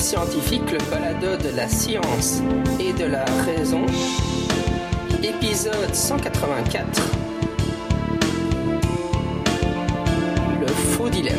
Scientifique, 0.00 0.72
le 0.72 0.78
balado 0.90 1.36
de 1.36 1.54
la 1.54 1.68
science 1.68 2.40
et 2.80 2.92
de 2.94 3.04
la 3.04 3.24
raison. 3.44 3.84
Épisode 5.22 5.94
184. 5.94 7.02
Le 10.58 10.66
faux 10.66 11.10
dilemme. 11.10 11.36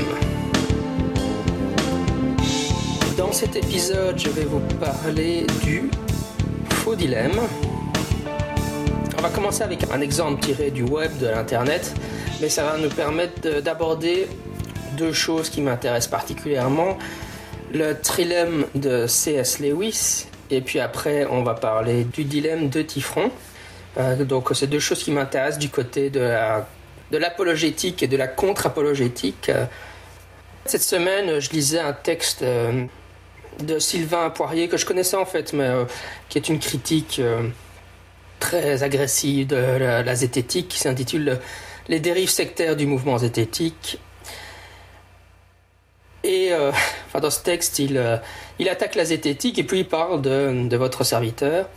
Dans 3.18 3.32
cet 3.32 3.56
épisode, 3.56 4.20
je 4.20 4.30
vais 4.30 4.46
vous 4.46 4.62
parler 4.80 5.48
du 5.64 5.90
faux 6.70 6.96
dilemme. 6.96 7.40
On 9.18 9.22
va 9.24 9.30
commencer 9.30 9.64
avec 9.64 9.92
un 9.92 10.02
exemple 10.02 10.40
tiré 10.40 10.70
du 10.70 10.84
web, 10.84 11.12
de 11.18 11.26
l'internet, 11.26 11.94
mais 12.40 12.48
ça 12.48 12.64
va 12.64 12.78
nous 12.78 12.90
permettre 12.90 13.62
d'aborder 13.62 14.28
deux 14.98 15.14
choses 15.14 15.50
qui 15.50 15.62
m'intéressent 15.62 16.12
particulièrement. 16.12 16.98
Le 17.74 17.94
trilemme 17.94 18.66
de 18.76 19.08
C.S. 19.08 19.60
Lewis, 19.60 20.28
et 20.50 20.60
puis 20.60 20.80
après 20.82 21.26
on 21.26 21.42
va 21.42 21.54
parler 21.54 22.04
du 22.04 22.26
dilemme 22.26 22.68
de 22.68 22.82
Tifron. 22.82 23.32
Euh, 23.98 24.26
donc 24.26 24.50
c'est 24.54 24.68
deux 24.68 24.80
choses 24.80 25.04
qui 25.04 25.12
m'intéressent 25.12 25.60
du 25.60 25.70
côté 25.70 26.10
de 26.10 26.20
la, 26.20 26.68
de 27.12 27.18
l'apologétique 27.18 28.04
et 28.04 28.08
de 28.08 28.18
la 28.18 28.28
contre-apologétique. 28.28 29.50
Euh, 29.50 29.66
cette 30.66 30.82
semaine, 30.82 31.40
je 31.40 31.50
lisais 31.52 31.80
un 31.80 31.94
texte 31.94 32.42
euh, 32.42 32.84
de 33.64 33.80
Sylvain 33.80 34.30
Poirier 34.32 34.68
que 34.68 34.76
je 34.76 34.86
connaissais 34.86 35.18
en 35.18 35.26
fait, 35.26 35.54
mais 35.54 35.70
qui 36.28 36.38
est 36.38 36.50
une 36.50 36.60
critique 36.60 37.22
très 38.40 38.84
agressive 38.84 39.48
de 39.48 39.56
la, 39.56 40.04
la 40.04 40.16
zététique 40.16 40.68
qui 40.68 40.80
s'intitule 40.80 41.40
Les 41.88 42.00
dérives 42.00 42.30
sectaires 42.30 42.76
du 42.76 42.86
mouvement 42.86 43.18
zététique 43.18 44.00
et 46.24 46.52
euh, 46.52 46.72
enfin, 47.08 47.20
dans 47.20 47.30
ce 47.30 47.42
texte, 47.42 47.80
il, 47.80 47.98
euh, 47.98 48.18
il 48.60 48.70
attaque 48.70 48.96
la 48.96 49.06
zététique 49.06 49.58
et 49.58 49.64
puis 49.64 49.80
il 49.80 49.88
parle 49.88 50.22
de, 50.22 50.68
de 50.68 50.78
votre 50.78 51.04
serviteur, 51.04 51.68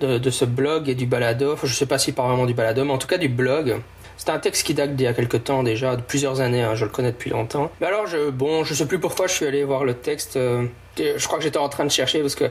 de, 0.00 0.18
de, 0.18 0.30
ce 0.30 0.44
blog 0.44 0.88
et 0.88 0.94
du 0.94 1.06
balado. 1.06 1.56
je 1.62 1.66
ne 1.66 1.72
sais 1.72 1.86
pas 1.86 1.98
s'il 1.98 2.14
parle 2.14 2.28
vraiment 2.28 2.46
du 2.46 2.54
balado, 2.54 2.84
mais 2.84 2.92
en 2.92 2.98
tout 2.98 3.06
cas 3.08 3.18
du 3.18 3.28
blog. 3.28 3.80
C'est 4.16 4.30
un 4.30 4.38
texte 4.38 4.64
qui 4.64 4.74
date 4.74 4.94
d'il 4.94 5.04
y 5.04 5.06
a 5.08 5.14
quelques 5.14 5.44
temps 5.44 5.62
déjà, 5.62 5.96
de 5.96 6.02
plusieurs 6.02 6.40
années, 6.40 6.62
hein, 6.62 6.74
je 6.74 6.84
le 6.84 6.90
connais 6.90 7.10
depuis 7.10 7.30
longtemps. 7.30 7.70
Mais 7.80 7.88
alors, 7.88 8.06
je, 8.06 8.30
bon, 8.30 8.62
je 8.62 8.72
sais 8.72 8.86
plus 8.86 9.00
pourquoi 9.00 9.26
je 9.26 9.32
suis 9.32 9.46
allé 9.46 9.64
voir 9.64 9.84
le 9.84 9.94
texte. 9.94 10.36
Euh, 10.36 10.66
je 10.96 11.26
crois 11.26 11.38
que 11.38 11.44
j'étais 11.44 11.58
en 11.58 11.68
train 11.68 11.84
de 11.84 11.90
chercher 11.90 12.20
parce 12.20 12.36
que 12.36 12.44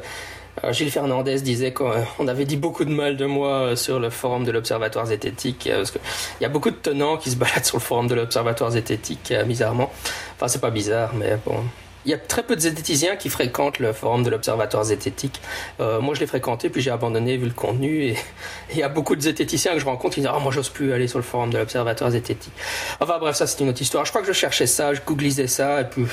Gilles 0.70 0.92
Fernandez 0.92 1.42
disait 1.42 1.74
qu'on 1.74 2.28
avait 2.28 2.46
dit 2.46 2.58
beaucoup 2.58 2.86
de 2.86 2.92
mal 2.92 3.18
de 3.18 3.26
moi 3.26 3.76
sur 3.76 4.00
le 4.00 4.10
forum 4.10 4.44
de 4.44 4.52
l'Observatoire 4.52 5.06
zététique, 5.08 5.70
parce 5.72 5.92
qu'il 5.92 6.02
y 6.42 6.46
a 6.46 6.50
beaucoup 6.50 6.70
de 6.70 6.76
tenants 6.76 7.18
qui 7.18 7.32
se 7.32 7.36
baladent 7.38 7.66
sur 7.66 7.78
le 7.78 7.82
forum 7.82 8.08
de 8.08 8.16
l'Observatoire 8.16 8.72
zététique, 8.72 9.34
bizarrement. 9.46 9.92
Enfin, 10.36 10.48
c'est 10.48 10.62
pas 10.62 10.72
bizarre, 10.72 11.14
mais 11.16 11.38
bon. 11.46 11.64
Il 12.06 12.12
y 12.12 12.14
a 12.14 12.18
très 12.18 12.44
peu 12.44 12.56
de 12.56 12.62
zététiciens 12.62 13.16
qui 13.16 13.30
fréquentent 13.30 13.80
le 13.80 13.94
forum 13.94 14.24
de 14.24 14.30
l'Observatoire 14.30 14.84
zététique. 14.84 15.40
Euh, 15.80 16.02
moi, 16.02 16.14
je 16.16 16.20
l'ai 16.20 16.28
fréquenté, 16.28 16.70
puis 16.70 16.82
j'ai 16.82 16.92
abandonné 16.92 17.38
vu 17.38 17.46
le 17.46 17.54
contenu. 17.54 18.04
Et 18.04 18.18
il 18.72 18.78
y 18.78 18.84
a 18.84 18.90
beaucoup 18.90 19.16
de 19.16 19.22
zététiciens 19.22 19.74
que 19.74 19.80
je 19.80 19.86
rencontre 19.86 20.16
qui 20.16 20.22
disent 20.22 20.30
Ah, 20.32 20.40
moi, 20.40 20.52
j'ose 20.52 20.70
plus 20.70 20.92
aller 20.92 21.08
sur 21.08 21.18
le 21.18 21.24
forum 21.24 21.50
de 21.52 21.58
l'Observatoire 21.58 22.12
zététique. 22.12 22.54
Enfin, 23.00 23.20
bref, 23.20 23.36
ça, 23.38 23.48
c'est 23.48 23.62
une 23.62 23.70
autre 23.70 23.82
histoire. 23.82 24.04
Je 24.04 24.12
crois 24.12 24.22
que 24.22 24.28
je 24.28 24.34
cherchais 24.34 24.68
ça, 24.68 24.94
je 24.94 25.00
googlisais 25.06 25.48
ça, 25.48 25.82
et 25.82 25.86
puis 25.86 26.06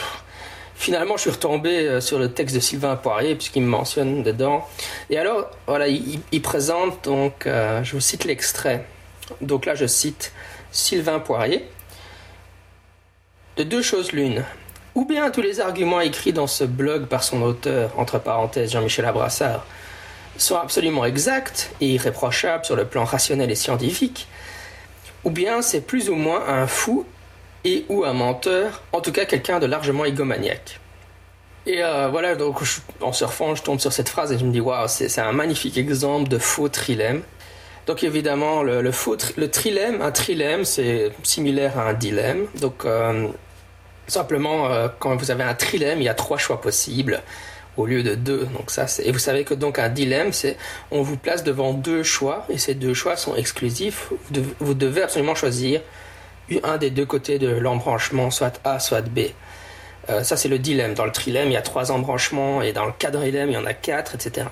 finalement, 0.81 1.17
je 1.17 1.23
suis 1.23 1.31
retombé 1.31 1.87
euh, 1.87 2.01
sur 2.01 2.19
le 2.19 2.33
texte 2.33 2.57
de 2.57 2.61
Sylvain 2.61 2.97
Poirier, 2.97 3.35
puisqu'il 3.35 3.63
me 3.63 3.69
mentionne 3.69 4.23
dedans. 4.23 4.67
Et 5.11 5.19
alors, 5.19 5.51
voilà, 5.67 5.87
il, 5.89 6.43
présente, 6.43 7.05
donc, 7.05 7.47
euh, 7.47 7.85
je 7.85 7.93
vous 7.93 8.01
cite 8.01 8.25
l'extrait. 8.25 8.87
Donc 9.43 9.67
là, 9.67 9.75
je 9.75 9.87
cite 9.87 10.33
Sylvain 10.73 11.19
Poirier. 11.19 11.69
De 13.59 13.63
deux 13.63 13.83
choses 13.83 14.13
l'une. 14.13 14.43
Ou 14.95 15.05
bien 15.05 15.31
tous 15.31 15.43
les 15.43 15.61
arguments 15.61 16.01
écrits 16.01 16.33
dans 16.33 16.47
ce 16.47 16.65
blog 16.65 17.07
par 17.07 17.23
son 17.23 17.43
auteur, 17.43 17.93
entre 17.99 18.19
parenthèses 18.19 18.73
Jean-Michel 18.73 19.05
Abrassard, 19.05 19.67
sont 20.39 20.57
absolument 20.57 21.05
exacts 21.05 21.71
et 21.83 21.89
irréprochables 21.89 22.65
sur 22.65 22.75
le 22.75 22.87
plan 22.87 23.05
rationnel 23.05 23.51
et 23.51 23.55
scientifique, 23.55 24.29
ou 25.25 25.31
bien 25.31 25.61
c'est 25.61 25.83
plus 25.83 26.09
ou 26.09 26.15
moins 26.15 26.49
un 26.49 26.67
fou 26.67 27.05
et 27.65 27.85
ou 27.89 28.05
un 28.05 28.13
menteur, 28.13 28.83
en 28.93 29.01
tout 29.01 29.13
cas 29.13 29.25
quelqu'un 29.25 29.59
de 29.59 29.67
largement 29.67 30.05
égomaniaque. 30.05 30.81
Et 31.67 31.83
euh, 31.83 32.09
voilà, 32.09 32.35
donc 32.35 32.61
en 33.01 33.13
surfant, 33.13 33.55
je 33.55 33.63
tombe 33.63 33.81
sur 33.81 33.93
cette 33.93 34.09
phrase 34.09 34.33
et 34.33 34.39
je 34.39 34.45
me 34.45 34.53
dis, 34.53 34.61
waouh, 34.61 34.89
c'est 34.89 35.21
un 35.21 35.33
magnifique 35.33 35.77
exemple 35.77 36.29
de 36.29 36.39
faux 36.39 36.69
trilemme. 36.69 37.23
Donc 37.87 38.03
évidemment, 38.03 38.63
le, 38.63 38.93
faux 38.93 39.17
le 39.37 39.51
trilemme, 39.51 40.01
un 40.01 40.11
trilemme, 40.11 40.65
c'est 40.65 41.13
similaire 41.23 41.79
à 41.79 41.89
un 41.89 41.93
dilemme. 41.93 42.47
Donc 42.61 42.85
euh, 42.85 43.29
simplement, 44.07 44.71
euh, 44.71 44.89
quand 44.99 45.17
vous 45.17 45.31
avez 45.31 45.45
un 45.45 45.55
trilemme, 45.55 46.01
il 46.01 46.05
y 46.05 46.09
a 46.09 46.15
trois 46.15 46.39
choix 46.39 46.61
possibles 46.61 47.21
au 47.77 47.87
lieu 47.87 48.03
de 48.03 48.15
deux. 48.15 48.47
Donc 48.57 48.71
ça, 48.71 48.87
et 49.03 49.13
vous 49.13 49.19
savez 49.19 49.45
que 49.45 49.55
donc 49.55 49.79
un 49.79 49.89
dilemme, 49.89 50.33
c'est 50.33 50.57
on 50.91 51.03
vous 51.03 51.17
place 51.17 51.45
devant 51.45 51.75
deux 51.75 52.03
choix 52.03 52.47
et 52.49 52.59
ces 52.59 52.75
deux 52.75 52.95
choix 52.95 53.17
sont 53.17 53.37
exclusifs. 53.37 54.11
vous 54.61 54.75
devez 54.75 55.03
absolument 55.03 55.35
choisir 55.35 55.81
un 56.63 56.79
des 56.79 56.91
deux 56.91 57.07
côtés 57.07 57.39
de 57.39 57.49
l'embranchement, 57.49 58.31
soit 58.31 58.61
A, 58.65 58.79
soit 58.79 59.03
B. 59.03 59.21
Euh, 60.09 60.23
ça, 60.23 60.37
c'est 60.37 60.49
le 60.49 60.59
dilemme. 60.59 60.95
Dans 60.95 61.05
le 61.05 61.13
trilemme, 61.13 61.49
il 61.49 61.53
y 61.53 61.57
a 61.57 61.63
trois 61.63 61.93
embranchements, 61.93 62.63
et 62.63 62.73
dans 62.73 62.87
le 62.87 62.93
quadrilemme, 62.93 63.51
il 63.51 63.55
y 63.55 63.59
en 63.59 63.67
a 63.67 63.75
quatre, 63.75 64.15
etc. 64.15 64.47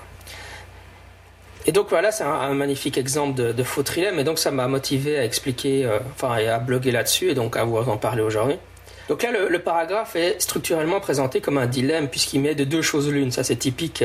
Et 1.65 1.71
donc 1.71 1.89
voilà, 1.89 2.11
c'est 2.11 2.23
un, 2.23 2.53
magnifique 2.53 2.97
exemple 2.97 3.53
de, 3.53 3.63
faux 3.63 3.83
trilemme, 3.83 4.19
et 4.19 4.23
donc 4.23 4.39
ça 4.39 4.51
m'a 4.51 4.67
motivé 4.67 5.19
à 5.19 5.25
expliquer, 5.25 5.85
euh, 5.85 5.99
enfin, 6.15 6.33
à 6.33 6.59
bloguer 6.59 6.91
là-dessus, 6.91 7.29
et 7.29 7.33
donc 7.33 7.57
à 7.57 7.63
vous 7.63 7.77
en 7.77 7.97
parler 7.97 8.21
aujourd'hui. 8.21 8.55
Donc 9.09 9.23
là, 9.23 9.29
le, 9.31 9.59
paragraphe 9.59 10.15
est 10.15 10.39
structurellement 10.39 10.99
présenté 10.99 11.41
comme 11.41 11.57
un 11.57 11.65
dilemme, 11.65 12.07
puisqu'il 12.07 12.41
met 12.41 12.55
de 12.55 12.63
deux 12.63 12.83
choses 12.83 13.09
l'une. 13.09 13.31
Ça, 13.31 13.43
c'est 13.43 13.55
typique. 13.55 14.03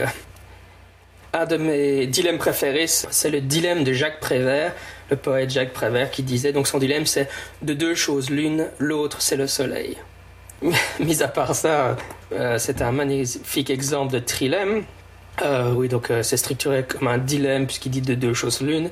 Un 1.34 1.44
de 1.44 1.56
mes 1.56 2.06
dilemmes 2.06 2.38
préférés, 2.38 2.86
c'est 2.86 3.30
le 3.30 3.40
dilemme 3.40 3.84
de 3.84 3.92
Jacques 3.92 4.20
Prévert, 4.20 4.72
le 5.10 5.16
poète 5.16 5.50
Jacques 5.50 5.72
Prévert, 5.72 6.10
qui 6.10 6.22
disait 6.22 6.52
donc 6.52 6.66
son 6.66 6.78
dilemme 6.78 7.06
c'est 7.06 7.28
de 7.62 7.74
deux 7.74 7.94
choses 7.94 8.30
l'une, 8.30 8.66
l'autre 8.78 9.20
c'est 9.20 9.36
le 9.36 9.46
soleil. 9.46 9.96
Mis 11.00 11.22
à 11.22 11.28
part 11.28 11.54
ça, 11.54 11.96
euh, 12.32 12.58
c'est 12.58 12.82
un 12.82 12.92
magnifique 12.92 13.70
exemple 13.70 14.12
de 14.12 14.18
trilemme. 14.18 14.84
Euh, 15.42 15.72
oui, 15.72 15.88
donc 15.88 16.10
euh, 16.10 16.22
c'est 16.22 16.36
structuré 16.36 16.84
comme 16.84 17.08
un 17.08 17.18
dilemme 17.18 17.66
puisqu'il 17.66 17.90
dit 17.90 18.00
de 18.00 18.14
deux 18.14 18.34
choses 18.34 18.60
l'une. 18.60 18.90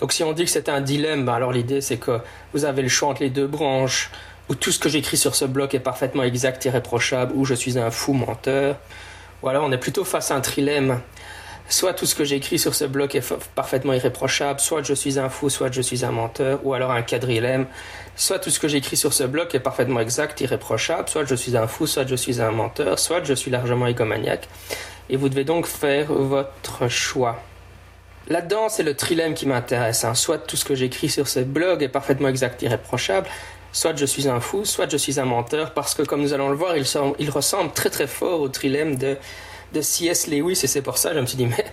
Donc 0.00 0.12
si 0.12 0.24
on 0.24 0.32
dit 0.32 0.44
que 0.44 0.50
c'est 0.50 0.68
un 0.68 0.80
dilemme, 0.80 1.24
ben 1.24 1.34
alors 1.34 1.52
l'idée 1.52 1.80
c'est 1.80 1.98
que 1.98 2.20
vous 2.52 2.64
avez 2.64 2.82
le 2.82 2.88
choix 2.88 3.10
entre 3.10 3.22
les 3.22 3.30
deux 3.30 3.46
branches, 3.46 4.10
où 4.48 4.54
tout 4.54 4.72
ce 4.72 4.78
que 4.78 4.88
j'écris 4.88 5.16
sur 5.16 5.34
ce 5.34 5.44
bloc 5.44 5.74
est 5.74 5.80
parfaitement 5.80 6.24
exact, 6.24 6.64
irréprochable, 6.64 7.32
ou 7.36 7.44
je 7.44 7.54
suis 7.54 7.78
un 7.78 7.90
fou 7.90 8.12
menteur. 8.14 8.76
Voilà, 9.42 9.62
on 9.62 9.70
est 9.70 9.78
plutôt 9.78 10.04
face 10.04 10.30
à 10.30 10.36
un 10.36 10.40
trilemme 10.40 11.00
soit 11.68 11.94
tout 11.94 12.06
ce 12.06 12.14
que 12.14 12.24
j'écris 12.24 12.58
sur 12.58 12.74
ce 12.74 12.84
bloc 12.84 13.14
est 13.14 13.34
parfaitement 13.54 13.92
irréprochable, 13.92 14.60
soit 14.60 14.82
je 14.82 14.94
suis 14.94 15.18
un 15.18 15.28
fou, 15.28 15.48
soit 15.50 15.70
je 15.70 15.80
suis 15.80 16.04
un 16.04 16.10
menteur, 16.10 16.60
ou 16.64 16.74
alors 16.74 16.90
un 16.90 17.02
quadrilemme, 17.02 17.66
soit 18.16 18.38
tout 18.38 18.50
ce 18.50 18.60
que 18.60 18.68
j'écris 18.68 18.96
sur 18.96 19.12
ce 19.12 19.24
bloc 19.24 19.54
est 19.54 19.60
parfaitement 19.60 20.00
exact, 20.00 20.40
irréprochable, 20.40 21.08
soit 21.08 21.24
je 21.24 21.34
suis 21.34 21.56
un 21.56 21.66
fou, 21.66 21.86
soit 21.86 22.06
je 22.06 22.14
suis 22.14 22.40
un 22.40 22.50
menteur, 22.50 22.98
soit 22.98 23.22
je 23.24 23.34
suis 23.34 23.50
largement 23.50 23.86
égomaniaque. 23.86 24.48
Et 25.08 25.16
vous 25.16 25.28
devez 25.28 25.44
donc 25.44 25.66
faire 25.66 26.12
votre 26.12 26.88
choix. 26.88 27.42
Là-dedans, 28.28 28.68
c'est 28.68 28.84
le 28.84 28.94
trilemme 28.94 29.34
qui 29.34 29.46
m'intéresse. 29.46 30.04
Hein. 30.04 30.14
Soit 30.14 30.38
tout 30.38 30.56
ce 30.56 30.64
que 30.64 30.74
j'écris 30.74 31.08
sur 31.08 31.26
ce 31.26 31.40
blog 31.40 31.82
est 31.82 31.88
parfaitement 31.88 32.28
exact, 32.28 32.62
irréprochable, 32.62 33.26
soit 33.72 33.96
je 33.96 34.06
suis 34.06 34.28
un 34.28 34.40
fou, 34.40 34.64
soit 34.64 34.90
je 34.90 34.96
suis 34.96 35.18
un 35.18 35.24
menteur, 35.24 35.74
parce 35.74 35.94
que 35.94 36.02
comme 36.02 36.20
nous 36.20 36.32
allons 36.32 36.50
le 36.50 36.56
voir, 36.56 36.74
il 36.76 37.30
ressemble 37.30 37.72
très 37.72 37.90
très 37.90 38.06
fort 38.06 38.40
au 38.40 38.48
trilemme 38.48 38.96
de 38.96 39.16
de 39.72 39.80
C.S. 39.80 40.26
Lewis 40.26 40.60
et 40.62 40.66
c'est 40.66 40.82
pour 40.82 40.98
ça 40.98 41.10
que 41.10 41.16
je 41.16 41.20
me 41.20 41.26
suis 41.26 41.36
dit 41.36 41.46
mais 41.46 41.64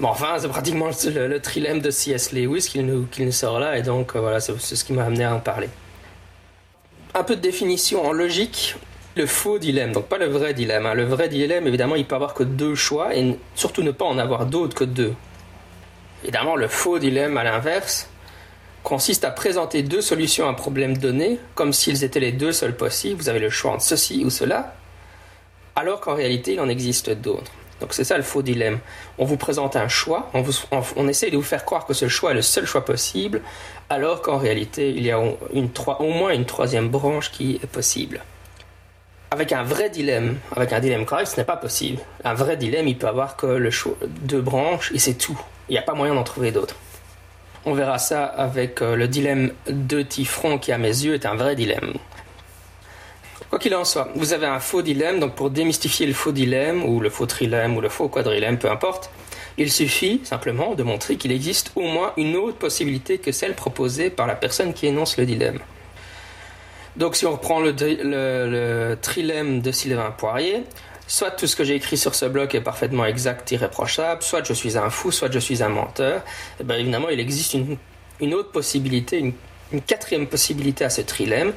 bon 0.00 0.08
enfin 0.08 0.36
c'est 0.38 0.48
pratiquement 0.48 0.88
le, 0.88 1.38
trilemme 1.38 1.80
de 1.80 1.90
C.S. 1.90 2.32
Lewis 2.32 2.68
qu'il 2.70 2.86
nous, 2.86 3.08
nous 3.18 3.32
sort 3.32 3.58
là 3.58 3.78
et 3.78 3.82
donc 3.82 4.14
euh, 4.14 4.20
voilà 4.20 4.40
c'est 4.40 4.58
ce 4.58 4.84
qui 4.84 4.92
m'a 4.92 5.04
amené 5.04 5.24
à 5.24 5.34
en 5.34 5.40
parler. 5.40 5.68
Un 7.14 7.24
peu 7.24 7.36
de 7.36 7.40
définition 7.40 8.06
en 8.06 8.12
logique. 8.12 8.76
Le 9.16 9.26
faux 9.26 9.58
dilemme, 9.58 9.90
donc 9.90 10.06
pas 10.06 10.18
le 10.18 10.26
vrai 10.26 10.54
dilemme. 10.54 10.86
Hein. 10.86 10.94
Le 10.94 11.02
vrai 11.02 11.28
dilemme, 11.28 11.66
évidemment, 11.66 11.96
il 11.96 12.04
peut 12.04 12.14
avoir 12.14 12.34
que 12.34 12.44
deux 12.44 12.76
choix 12.76 13.16
et 13.16 13.36
surtout 13.56 13.82
ne 13.82 13.90
pas 13.90 14.04
en 14.04 14.16
avoir 14.16 14.46
d'autres 14.46 14.76
que 14.76 14.84
deux. 14.84 15.14
Évidemment, 16.22 16.54
le 16.54 16.68
faux 16.68 17.00
dilemme, 17.00 17.36
à 17.36 17.42
l'inverse, 17.42 18.08
consiste 18.84 19.24
à 19.24 19.30
présenter 19.30 19.82
deux 19.82 20.00
solutions 20.00 20.46
à 20.46 20.50
un 20.50 20.54
problème 20.54 20.96
donné 20.96 21.40
comme 21.54 21.72
s'ils 21.72 22.04
étaient 22.04 22.20
les 22.20 22.30
deux 22.30 22.52
seuls 22.52 22.76
possibles. 22.76 23.20
Vous 23.20 23.28
avez 23.28 23.40
le 23.40 23.50
choix 23.50 23.72
entre 23.72 23.82
ceci 23.82 24.24
ou 24.24 24.30
cela, 24.30 24.76
alors 25.78 26.00
qu'en 26.00 26.14
réalité, 26.14 26.54
il 26.54 26.60
en 26.60 26.68
existe 26.68 27.10
d'autres. 27.10 27.52
Donc 27.80 27.94
c'est 27.94 28.02
ça 28.02 28.16
le 28.16 28.24
faux 28.24 28.42
dilemme. 28.42 28.80
On 29.16 29.24
vous 29.24 29.36
présente 29.36 29.76
un 29.76 29.86
choix, 29.86 30.28
on, 30.34 30.42
on, 30.96 31.06
essaie 31.06 31.30
de 31.30 31.36
vous 31.36 31.42
faire 31.44 31.64
croire 31.64 31.86
que 31.86 31.94
ce 31.94 32.08
choix 32.08 32.32
est 32.32 32.34
le 32.34 32.42
seul 32.42 32.66
choix 32.66 32.84
possible, 32.84 33.42
alors 33.88 34.20
qu'en 34.20 34.38
réalité, 34.38 34.90
il 34.90 35.06
y 35.06 35.12
a 35.12 35.20
une, 35.52 35.70
au 36.00 36.10
moins 36.10 36.32
une 36.32 36.46
troisième 36.46 36.88
branche 36.88 37.30
qui 37.30 37.60
est 37.62 37.66
possible. 37.68 38.24
Avec 39.30 39.52
un 39.52 39.62
vrai 39.62 39.88
dilemme, 39.88 40.38
avec 40.56 40.72
un 40.72 40.80
dilemme 40.80 41.04
correct, 41.04 41.28
ce 41.28 41.36
n'est 41.36 41.44
pas 41.44 41.56
possible. 41.56 42.00
Un 42.24 42.34
vrai 42.34 42.56
dilemme, 42.56 42.88
il 42.88 42.98
peut 42.98 43.06
avoir 43.06 43.36
que 43.36 43.46
le 43.46 43.70
choix, 43.70 43.94
deux 44.22 44.40
branches 44.40 44.90
et 44.92 44.98
c'est 44.98 45.14
tout. 45.14 45.38
Il 45.68 45.72
n'y 45.72 45.78
a 45.78 45.82
pas 45.82 45.94
moyen 45.94 46.14
d'en 46.14 46.24
trouver 46.24 46.50
d'autres. 46.50 46.74
On 47.64 47.74
verra 47.74 47.98
ça 47.98 48.24
avec 48.24 48.82
euh, 48.82 48.96
le 48.96 49.06
dilemme 49.06 49.52
de 49.68 50.02
Tifron 50.02 50.58
qui, 50.58 50.72
à 50.72 50.78
mes 50.78 50.88
yeux, 51.04 51.14
est 51.14 51.26
un 51.26 51.34
vrai 51.36 51.54
dilemme. 51.54 51.92
Quoi 53.50 53.58
qu'il 53.58 53.74
en 53.74 53.84
soit, 53.84 54.08
vous 54.14 54.32
avez 54.32 54.46
un 54.46 54.60
faux 54.60 54.82
dilemme, 54.82 55.20
donc 55.20 55.34
pour 55.34 55.50
démystifier 55.50 56.06
le 56.06 56.12
faux 56.12 56.32
dilemme, 56.32 56.84
ou 56.84 57.00
le 57.00 57.08
faux 57.08 57.26
trilemme, 57.26 57.76
ou 57.76 57.80
le 57.80 57.88
faux 57.88 58.08
quadrilemme, 58.08 58.58
peu 58.58 58.70
importe, 58.70 59.10
il 59.56 59.72
suffit 59.72 60.20
simplement 60.24 60.74
de 60.74 60.82
montrer 60.82 61.16
qu'il 61.16 61.32
existe 61.32 61.72
au 61.74 61.82
moins 61.82 62.12
une 62.16 62.36
autre 62.36 62.58
possibilité 62.58 63.18
que 63.18 63.32
celle 63.32 63.54
proposée 63.54 64.10
par 64.10 64.26
la 64.26 64.34
personne 64.34 64.74
qui 64.74 64.86
énonce 64.86 65.16
le 65.16 65.26
dilemme. 65.26 65.58
Donc 66.96 67.16
si 67.16 67.26
on 67.26 67.32
reprend 67.32 67.60
le, 67.60 67.72
le 67.72 68.96
trilemme 69.00 69.60
de 69.60 69.72
Sylvain 69.72 70.10
Poirier, 70.10 70.64
soit 71.08 71.30
tout 71.30 71.46
ce 71.46 71.56
que 71.56 71.64
j'ai 71.64 71.74
écrit 71.74 71.96
sur 71.96 72.14
ce 72.14 72.26
blog 72.26 72.54
est 72.54 72.60
parfaitement 72.60 73.06
exact, 73.06 73.50
irréprochable, 73.50 74.22
soit 74.22 74.44
je 74.46 74.52
suis 74.52 74.76
un 74.76 74.90
fou, 74.90 75.10
soit 75.10 75.32
je 75.32 75.38
suis 75.38 75.62
un 75.62 75.70
menteur, 75.70 76.18
et 76.18 76.22
eh 76.60 76.64
bien 76.64 76.76
évidemment 76.76 77.08
il 77.08 77.18
existe 77.18 77.54
une, 78.20 78.34
autre 78.34 78.52
possibilité, 78.52 79.18
une, 79.18 79.80
quatrième 79.82 80.26
possibilité 80.26 80.84
à 80.84 80.90
ce 80.90 81.00
trilemme. 81.00 81.52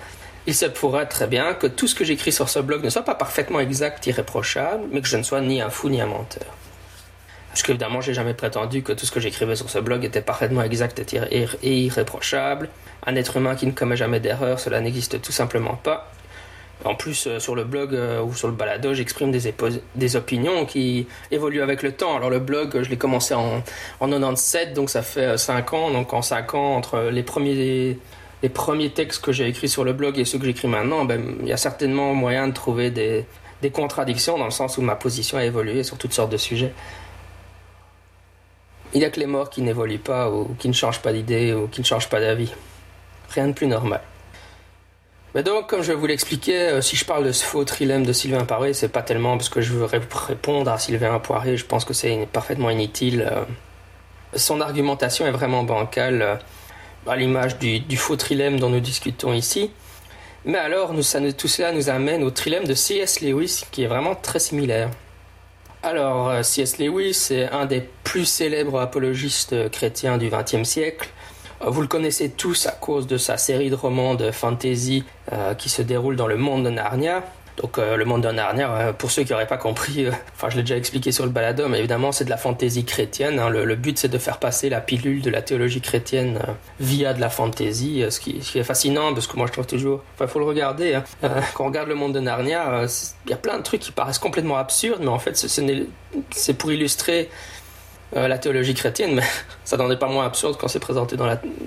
Il 0.47 0.55
se 0.55 0.65
pourrait 0.65 1.05
très 1.05 1.27
bien 1.27 1.53
que 1.53 1.67
tout 1.67 1.87
ce 1.87 1.93
que 1.93 2.03
j'écris 2.03 2.31
sur 2.31 2.49
ce 2.49 2.59
blog 2.59 2.83
ne 2.83 2.89
soit 2.89 3.03
pas 3.03 3.15
parfaitement 3.15 3.59
exact, 3.59 4.05
irréprochable, 4.07 4.85
mais 4.91 5.01
que 5.01 5.07
je 5.07 5.17
ne 5.17 5.23
sois 5.23 5.41
ni 5.41 5.61
un 5.61 5.69
fou 5.69 5.89
ni 5.89 6.01
un 6.01 6.07
menteur. 6.07 6.47
Parce 7.49 7.63
qu'évidemment, 7.63 8.01
j'ai 8.01 8.13
jamais 8.13 8.33
prétendu 8.33 8.81
que 8.81 8.93
tout 8.93 9.05
ce 9.05 9.11
que 9.11 9.19
j'écrivais 9.19 9.55
sur 9.55 9.69
ce 9.69 9.77
blog 9.77 10.05
était 10.05 10.21
parfaitement 10.21 10.63
exact 10.63 10.99
et 11.31 11.47
irréprochable. 11.63 12.69
Un 13.05 13.15
être 13.15 13.37
humain 13.37 13.55
qui 13.55 13.67
ne 13.67 13.71
commet 13.71 13.97
jamais 13.97 14.19
d'erreur, 14.19 14.59
cela 14.59 14.79
n'existe 14.79 15.21
tout 15.21 15.33
simplement 15.33 15.75
pas. 15.75 16.11
En 16.83 16.95
plus, 16.95 17.27
euh, 17.27 17.39
sur 17.39 17.55
le 17.55 17.63
blog 17.63 17.93
euh, 17.93 18.21
ou 18.21 18.33
sur 18.33 18.47
le 18.47 18.55
balado, 18.55 18.93
j'exprime 18.93 19.31
des, 19.31 20.15
opinions 20.15 20.65
qui 20.65 21.07
évoluent 21.29 21.61
avec 21.61 21.83
le 21.83 21.91
temps. 21.91 22.15
Alors 22.15 22.29
le 22.29 22.39
blog, 22.39 22.81
je 22.81 22.89
l'ai 22.89 22.97
commencé 22.97 23.33
en, 23.33 23.61
en 23.99 24.09
97, 24.09 24.73
donc 24.73 24.89
ça 24.89 25.03
fait 25.03 25.37
5 25.37 25.73
euh, 25.73 25.77
ans. 25.77 25.91
Donc 25.91 26.13
en 26.13 26.21
5 26.21 26.55
ans, 26.55 26.75
entre 26.75 27.09
les 27.11 27.23
premiers, 27.23 27.99
les 28.43 28.49
premiers 28.49 28.89
textes 28.89 29.23
que 29.23 29.31
j'ai 29.31 29.47
écrits 29.47 29.69
sur 29.69 29.83
le 29.83 29.93
blog 29.93 30.17
et 30.17 30.25
ceux 30.25 30.39
que 30.39 30.45
j'écris 30.45 30.67
maintenant, 30.67 31.05
ben, 31.05 31.35
il 31.41 31.47
y 31.47 31.53
a 31.53 31.57
certainement 31.57 32.13
moyen 32.13 32.47
de 32.47 32.53
trouver 32.53 32.89
des, 32.89 33.25
contradictions 33.71 34.37
dans 34.37 34.45
le 34.45 34.51
sens 34.51 34.77
où 34.77 34.81
ma 34.81 34.95
position 34.95 35.37
a 35.37 35.45
évolué 35.45 35.83
sur 35.83 35.97
toutes 35.97 36.13
sortes 36.13 36.31
de 36.31 36.37
sujets. 36.37 36.73
Il 38.93 38.99
n'y 38.99 39.05
a 39.05 39.09
que 39.09 39.19
les 39.19 39.27
morts 39.27 39.49
qui 39.49 39.61
n'évoluent 39.61 39.99
pas 39.99 40.29
ou 40.29 40.55
qui 40.59 40.67
ne 40.67 40.73
changent 40.73 41.01
pas 41.01 41.13
d'idée 41.13 41.53
ou 41.53 41.67
qui 41.67 41.81
ne 41.81 41.85
changent 41.85 42.09
pas 42.09 42.19
d'avis. 42.19 42.51
Rien 43.29 43.47
de 43.47 43.53
plus 43.53 43.67
normal. 43.67 44.01
Mais 45.33 45.43
donc, 45.43 45.67
comme 45.67 45.81
je 45.81 45.93
vous 45.93 46.05
l'expliquais, 46.07 46.71
euh, 46.71 46.81
si 46.81 46.97
je 46.97 47.05
parle 47.05 47.25
de 47.25 47.31
ce 47.31 47.45
faux 47.45 47.63
trilemme 47.63 48.05
de 48.05 48.11
Sylvain 48.11 48.43
Poiré, 48.43 48.73
c'est 48.73 48.89
pas 48.89 49.01
tellement 49.01 49.37
parce 49.37 49.47
que 49.47 49.61
je 49.61 49.71
veux 49.71 49.85
répondre 49.85 50.69
à 50.69 50.77
Sylvain 50.77 51.17
Poiré, 51.19 51.55
je 51.55 51.65
pense 51.65 51.85
que 51.85 51.93
c'est 51.93 52.27
parfaitement 52.33 52.69
inutile. 52.69 53.29
Euh. 53.31 53.45
Son 54.35 54.59
argumentation 54.59 55.25
est 55.25 55.31
vraiment 55.31 55.63
bancale, 55.63 56.21
euh, 56.21 56.35
à 57.07 57.15
l'image 57.15 57.57
du, 57.57 57.97
faux 57.97 58.15
trilemme 58.15 58.59
dont 58.59 58.69
nous 58.69 58.79
discutons 58.79 59.33
ici. 59.33 59.71
Mais 60.45 60.57
alors, 60.57 60.91
tout 61.37 61.47
cela 61.47 61.71
nous 61.71 61.89
amène 61.89 62.23
au 62.23 62.31
trilemme 62.31 62.65
de 62.65 62.73
C.S. 62.73 63.21
Lewis, 63.21 63.63
qui 63.71 63.83
est 63.83 63.87
vraiment 63.87 64.15
très 64.15 64.39
similaire. 64.39 64.89
Alors, 65.83 66.43
C.S. 66.43 66.77
Lewis 66.77 67.27
est 67.31 67.49
un 67.49 67.65
des 67.65 67.87
plus 68.03 68.25
célèbres 68.25 68.79
apologistes 68.79 69.69
chrétiens 69.71 70.17
du 70.17 70.29
XXe 70.29 70.67
siècle. 70.67 71.09
Euh, 71.61 71.69
vous 71.69 71.81
le 71.81 71.87
connaissez 71.87 72.29
tous 72.29 72.67
à 72.67 72.71
cause 72.71 73.07
de 73.07 73.17
sa 73.17 73.37
série 73.37 73.69
de 73.69 73.75
romans 73.75 74.15
de 74.15 74.31
fantasy 74.31 75.03
euh, 75.31 75.53
qui 75.53 75.69
se 75.69 75.81
déroule 75.81 76.15
dans 76.15 76.27
le 76.27 76.37
monde 76.37 76.65
de 76.65 76.69
Narnia. 76.69 77.23
Donc 77.57 77.77
euh, 77.77 77.95
le 77.95 78.05
monde 78.05 78.23
de 78.23 78.31
Narnia, 78.31 78.93
pour 78.97 79.11
ceux 79.11 79.23
qui 79.23 79.31
n'auraient 79.31 79.47
pas 79.47 79.57
compris, 79.57 80.07
enfin 80.35 80.49
je 80.49 80.55
l'ai 80.55 80.63
déjà 80.63 80.77
expliqué 80.77 81.11
sur 81.11 81.25
le 81.25 81.31
balado, 81.31 81.67
mais 81.67 81.79
évidemment 81.79 82.11
c'est 82.11 82.25
de 82.25 82.29
la 82.29 82.37
fantaisie 82.37 82.85
chrétienne. 82.85 83.39
Hein. 83.39 83.49
Le, 83.49 83.75
but 83.75 83.97
c'est 83.97 84.09
de 84.09 84.17
faire 84.17 84.37
passer 84.37 84.69
la 84.69 84.81
pilule 84.81 85.21
de 85.21 85.29
la 85.29 85.41
théologie 85.41 85.81
chrétienne 85.81 86.39
via 86.79 87.13
de 87.13 87.21
la 87.21 87.29
fantaisie, 87.29 88.05
ce 88.09 88.19
qui, 88.19 88.41
est 88.55 88.63
fascinant 88.63 89.13
parce 89.13 89.27
que 89.27 89.37
moi 89.37 89.47
je 89.47 89.51
trouve 89.51 89.67
toujours, 89.67 90.03
enfin 90.15 90.27
faut 90.27 90.39
le 90.39 90.45
regarder. 90.45 90.95
Hein. 90.95 91.03
quand 91.53 91.65
on 91.65 91.67
regarde 91.67 91.87
le 91.87 91.95
monde 91.95 92.13
de 92.13 92.19
Narnia, 92.19 92.85
il 93.25 93.31
y 93.31 93.33
a 93.33 93.37
plein 93.37 93.57
de 93.57 93.63
trucs 93.63 93.81
qui 93.81 93.91
paraissent 93.91 94.19
complètement 94.19 94.57
absurdes, 94.57 95.01
mais 95.01 95.09
en 95.09 95.19
fait 95.19 95.35
c'est 96.31 96.53
pour 96.53 96.71
illustrer 96.71 97.29
euh, 98.17 98.27
la 98.27 98.37
théologie 98.37 98.73
chrétienne, 98.73 99.15
mais 99.15 99.23
ça 99.63 99.77
n'en 99.77 99.89
est 99.89 99.97
pas 99.97 100.09
moins 100.09 100.25
absurde 100.25 100.57
quand 100.59 100.67
c'est 100.67 100.79
présenté 100.79 101.15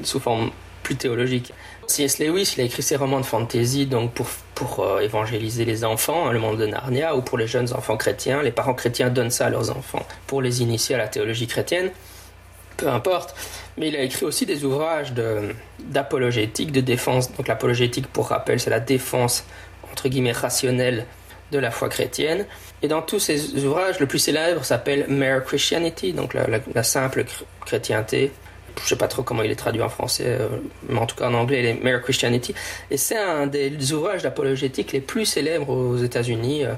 sous 0.02 0.20
forme 0.20 0.50
plus 0.84 0.94
théologique. 0.94 1.52
C.S. 1.88 2.20
Lewis, 2.20 2.54
il 2.56 2.60
a 2.60 2.64
écrit 2.64 2.82
ses 2.82 2.94
romans 2.94 3.18
de 3.18 3.26
fantasy 3.26 3.86
donc 3.86 4.12
pour, 4.12 4.26
pour 4.54 4.80
euh, 4.80 5.00
évangéliser 5.00 5.64
les 5.64 5.84
enfants, 5.84 6.28
hein, 6.28 6.32
le 6.32 6.38
monde 6.38 6.58
de 6.58 6.66
Narnia, 6.66 7.16
ou 7.16 7.22
pour 7.22 7.36
les 7.36 7.48
jeunes 7.48 7.72
enfants 7.72 7.96
chrétiens. 7.96 8.42
Les 8.42 8.52
parents 8.52 8.74
chrétiens 8.74 9.10
donnent 9.10 9.32
ça 9.32 9.46
à 9.46 9.50
leurs 9.50 9.70
enfants 9.76 10.06
pour 10.28 10.40
les 10.40 10.62
initier 10.62 10.94
à 10.94 10.98
la 10.98 11.08
théologie 11.08 11.48
chrétienne. 11.48 11.90
Peu 12.76 12.88
importe. 12.88 13.34
Mais 13.76 13.88
il 13.88 13.96
a 13.96 14.02
écrit 14.02 14.24
aussi 14.24 14.46
des 14.46 14.64
ouvrages 14.64 15.12
d'apologétique, 15.80 16.70
de, 16.70 16.80
de 16.80 16.86
défense. 16.86 17.32
Donc 17.32 17.48
l'apologétique, 17.48 18.06
pour 18.06 18.28
rappel, 18.28 18.60
c'est 18.60 18.70
la 18.70 18.80
défense, 18.80 19.44
entre 19.90 20.08
guillemets, 20.08 20.32
rationnelle 20.32 21.06
de 21.52 21.58
la 21.58 21.70
foi 21.70 21.88
chrétienne. 21.88 22.46
Et 22.82 22.88
dans 22.88 23.02
tous 23.02 23.18
ces 23.18 23.64
ouvrages, 23.64 23.98
le 24.00 24.06
plus 24.06 24.18
célèbre 24.18 24.64
s'appelle 24.64 25.06
Mere 25.08 25.44
Christianity, 25.44 26.12
donc 26.12 26.34
la, 26.34 26.82
simple 26.82 27.24
chrétienté. 27.64 28.32
Je 28.82 28.88
sais 28.88 28.96
pas 28.96 29.08
trop 29.08 29.22
comment 29.22 29.42
il 29.42 29.50
est 29.50 29.56
traduit 29.56 29.82
en 29.82 29.88
français, 29.88 30.24
euh, 30.26 30.48
mais 30.88 30.98
en 30.98 31.06
tout 31.06 31.16
cas 31.16 31.28
en 31.28 31.34
anglais, 31.34 31.60
il 31.60 31.66
est 31.66 31.74
Mere 31.74 32.02
Christianity. 32.02 32.54
Et 32.90 32.96
c'est 32.96 33.18
un 33.18 33.46
des 33.46 33.92
ouvrages 33.92 34.22
d'apologétique 34.22 34.92
les 34.92 35.00
plus 35.00 35.26
célèbres 35.26 35.70
aux 35.70 35.96
États-Unis, 35.96 36.64
euh, 36.64 36.74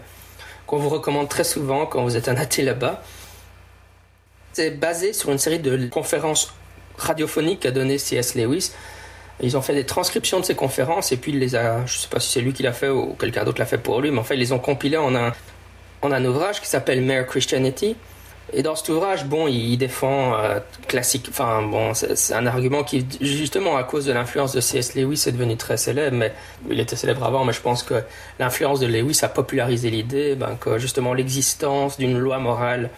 qu'on 0.66 0.78
vous 0.78 0.88
recommande 0.88 1.28
très 1.28 1.44
souvent 1.44 1.86
quand 1.86 2.02
vous 2.02 2.16
êtes 2.16 2.28
un 2.28 2.36
athée 2.36 2.62
là-bas. 2.62 3.02
C'est 4.52 4.70
basé 4.70 5.12
sur 5.12 5.30
une 5.30 5.38
série 5.38 5.58
de 5.58 5.86
conférences 5.88 6.54
radiophoniques 6.96 7.60
qu'a 7.60 7.70
donné 7.70 7.98
C.S. 7.98 8.34
Lewis 8.34 8.72
ils 9.40 9.56
ont 9.56 9.62
fait 9.62 9.74
des 9.74 9.84
transcriptions 9.84 10.40
de 10.40 10.44
ces 10.44 10.54
conférences 10.54 11.12
et 11.12 11.16
puis 11.16 11.32
il 11.32 11.38
les 11.38 11.54
a, 11.54 11.84
je 11.86 11.98
sais 11.98 12.08
pas 12.08 12.20
si 12.20 12.32
c'est 12.32 12.40
lui 12.40 12.52
qui 12.52 12.62
l'a 12.62 12.72
fait 12.72 12.88
ou 12.88 13.14
quelqu'un 13.18 13.44
d'autre 13.44 13.58
l'a 13.58 13.66
fait 13.66 13.78
pour 13.78 14.00
lui, 14.00 14.10
mais 14.10 14.18
en 14.18 14.24
fait 14.24 14.34
ils 14.34 14.40
les 14.40 14.52
ont 14.52 14.58
compilés 14.58 14.96
en 14.96 15.14
un, 15.14 15.32
en 16.02 16.12
un 16.12 16.24
ouvrage 16.24 16.60
qui 16.60 16.66
s'appelle 16.66 17.02
Mere 17.02 17.26
Christianity. 17.26 17.96
Et 18.52 18.62
dans 18.62 18.76
cet 18.76 18.88
ouvrage, 18.90 19.24
bon, 19.24 19.48
il 19.48 19.76
défend 19.76 20.34
euh, 20.34 20.60
classique. 20.86 21.26
Enfin, 21.30 21.62
bon, 21.62 21.94
c'est 21.94 22.34
un 22.34 22.46
argument 22.46 22.84
qui, 22.84 23.04
justement, 23.20 23.76
à 23.76 23.82
cause 23.82 24.06
de 24.06 24.12
l'influence 24.12 24.52
de 24.52 24.60
C.S. 24.60 24.94
Lewis, 24.94 25.24
est 25.26 25.32
devenu 25.32 25.56
très 25.56 25.76
célèbre. 25.76 26.16
Mais 26.16 26.32
il 26.70 26.78
était 26.78 26.96
célèbre 26.96 27.24
avant, 27.24 27.44
mais 27.44 27.52
je 27.52 27.60
pense 27.60 27.82
que 27.82 28.02
l'influence 28.38 28.78
de 28.78 28.86
Lewis 28.86 29.18
a 29.22 29.28
popularisé 29.28 29.90
l'idée 29.90 30.36
ben, 30.36 30.56
que 30.60 30.78
justement 30.78 31.12
l'existence 31.12 31.98
d'une 31.98 32.18
loi 32.18 32.38
morale 32.38 32.90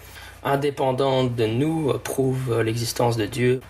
indépendante 0.43 1.35
de 1.35 1.45
nous 1.45 1.93
prouve 2.03 2.61
l'existence 2.61 3.17
de 3.17 3.25
Dieu. 3.25 3.61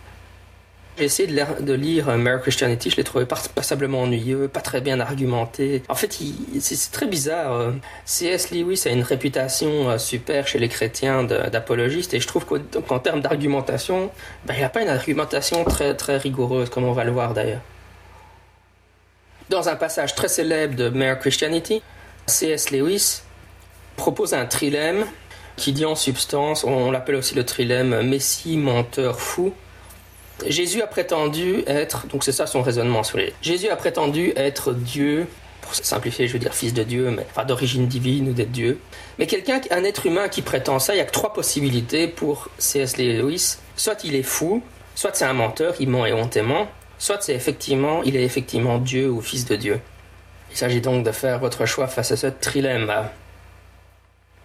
J'ai 1.00 1.06
essayé 1.06 1.46
de, 1.62 1.74
lire 1.74 2.18
Mere 2.18 2.41
Christianity, 2.41 2.89
je 2.89 2.98
l'ai 2.98 3.06
trouvé 3.06 3.25
passablement 3.25 4.01
ennuyeux, 4.01 4.50
pas 4.50 4.60
très 4.60 4.82
bien 4.82 5.00
argumenté. 5.00 5.82
En 5.88 5.96
fait, 5.96 6.20
c'est 6.60 6.91
très 6.91 7.08
bizarre. 7.08 7.53
Euh, 7.53 7.72
C.S. 8.03 8.51
Lewis 8.51 8.84
a 8.86 8.89
une 8.89 9.03
réputation 9.03 9.89
euh, 9.89 9.98
super 9.98 10.46
chez 10.46 10.60
les 10.60 10.68
chrétiens 10.68 11.24
d'apologiste, 11.24 12.13
et 12.13 12.20
je 12.20 12.27
trouve 12.27 12.46
qu'en 12.46 13.00
termes 13.00 13.22
d'argumentation, 13.22 14.12
ben, 14.46 14.56
il 14.58 14.60
n'a 14.60 14.68
pas 14.68 14.82
une 14.82 14.89
argumentation 14.89 15.63
très, 15.63 15.96
très 15.96 16.18
rigoureuse, 16.18 16.70
comme 16.70 16.84
on 16.84 16.91
va 16.91 17.06
le 17.06 17.12
voir 17.12 17.34
d'ailleurs. 17.34 17.62
Dans 19.50 19.70
un 19.70 19.77
passage 19.77 20.15
très 20.15 20.27
célèbre 20.27 20.75
de 20.75 20.89
Mere 20.89 21.18
Christianity, 21.18 21.82
C.S. 22.25 22.72
Lewis 22.72 23.22
propose 23.96 24.34
un 24.34 24.46
trilemme 24.46 25.06
qui 25.56 25.72
dit 25.72 25.86
en 25.86 25.96
substance, 25.96 26.65
on 26.65 26.91
l'appelle 26.91 27.15
aussi 27.15 27.36
le 27.36 27.46
trilemme 27.46 28.01
Messie, 28.01 28.58
menteur, 28.58 29.22
fou. 29.22 29.53
Jésus 30.48 30.81
a 30.81 30.88
prétendu 30.88 31.63
être, 31.67 32.08
donc 32.08 32.24
c'est 32.24 32.31
ça 32.31 32.48
son 32.48 32.62
raisonnement. 32.62 33.01
Jésus 33.41 33.69
a 33.69 33.75
prétendu 33.75 34.34
être 34.36 34.74
Dieu, 34.74 35.27
pour 35.62 35.75
simplifier, 35.75 36.27
je 36.27 36.34
veux 36.34 36.39
dire 36.39 36.53
fils 36.53 36.74
de 36.74 36.84
Dieu, 36.84 37.12
mais 37.12 37.25
enfin 37.29 37.46
d'origine 37.46 37.88
divine 37.88 38.29
ou 38.29 38.34
d'être 38.34 38.51
Dieu. 38.51 38.79
Mais 39.17 39.27
quelqu'un, 39.27 39.62
un 39.72 39.84
être 39.84 40.05
humain 40.05 40.29
qui 40.29 40.41
prétend 40.41 40.79
ça, 40.79 40.96
il 40.96 40.98
y 40.98 41.01
a 41.01 41.05
que 41.05 41.12
trois 41.12 41.34
possibilités 41.34 42.08
pour 42.08 42.50
C.S. 42.58 42.98
Lewis. 42.98 43.58
Soit 43.75 44.03
il 44.03 44.15
est 44.15 44.24
fou, 44.24 44.63
soit 44.96 45.12
c'est 45.13 45.25
un 45.25 45.34
menteur, 45.34 45.75
il 45.79 45.89
ment 45.89 46.05
et 46.05 46.13
hontément, 46.13 46.67
soit 46.98 47.22
c'est 47.22 47.36
effectivement, 47.36 48.03
il 48.03 48.15
est 48.15 48.24
effectivement 48.24 48.77
Dieu 48.77 49.10
ou 49.10 49.22
fils 49.22 49.46
de 49.46 49.55
Dieu. 49.55 49.79
Il 50.51 50.58
s'agit 50.58 50.81
donc 50.81 51.05
de 51.05 51.12
faire 51.12 51.39
votre 51.39 51.65
choix 51.65 51.88
face 51.88 52.12
à 52.12 52.17
ce 52.17 52.27
trilemme. 52.27 52.91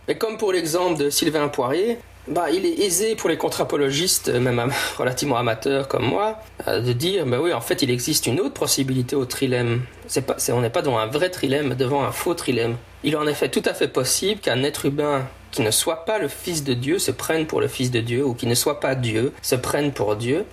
Mais 0.07 0.17
comme 0.17 0.37
pour 0.37 0.53
l'exemple 0.53 0.99
de 0.99 1.09
Sylvain 1.11 1.49
Poirier, 1.49 1.99
bah, 2.27 2.51
il 2.51 2.65
est 2.65 2.81
aisé 2.81 3.17
pour 3.17 3.29
les 3.29 3.37
contre-apologistes, 3.37 4.31
même 4.31 4.73
relativement 4.99 5.37
amateurs 5.37 5.89
comme 5.89 6.07
moi, 6.07 6.41
euh, 6.69 6.81
de 6.81 6.93
dire 6.93 7.27
bah 7.27 7.39
oui, 7.41 7.53
en 7.53 7.61
fait, 7.61 7.83
il 7.83 7.91
existe 7.91 8.27
une 8.27 8.41
autre 8.41 8.55
possibilité 8.55 9.15
au 9.15 9.27
trilemme. 9.27 9.83
C'est 10.07 10.23
pas, 10.23 10.37
on 10.53 10.61
n'est 10.63 10.71
pas 10.71 10.83
dans 10.83 10.97
un 10.97 11.07
vrai 11.07 11.29
trilemme, 11.31 11.75
devant 11.75 12.03
un 12.03 12.13
faux 12.13 12.35
trilemme. 12.35 12.77
Il 13.03 13.13
est 13.13 13.17
en 13.17 13.27
effet 13.27 13.51
tout 13.51 13.63
à 13.67 13.75
fait 13.75 13.89
possible 13.89 14.41
qu'un 14.41 14.63
être 14.63 14.87
humain 14.87 15.27
qui 15.51 15.61
ne 15.61 15.71
soit 15.71 16.05
pas 16.07 16.19
le 16.19 16.29
Fils 16.29 16.65
de 16.65 16.73
Dieu 16.73 16.99
se 16.99 17.11
prenne 17.11 17.47
pour 17.47 17.61
le 17.61 17.69
Fils 17.69 17.91
de 17.91 18.01
Dieu, 18.01 18.25
ou 18.25 18.35
qui 18.35 18.47
ne 18.47 18.55
soit 18.55 18.81
pas 18.81 18.95
Dieu 18.95 19.33
se 19.43 19.55
prenne 19.55 19.93
pour 19.93 20.17
Dieu. 20.17 20.47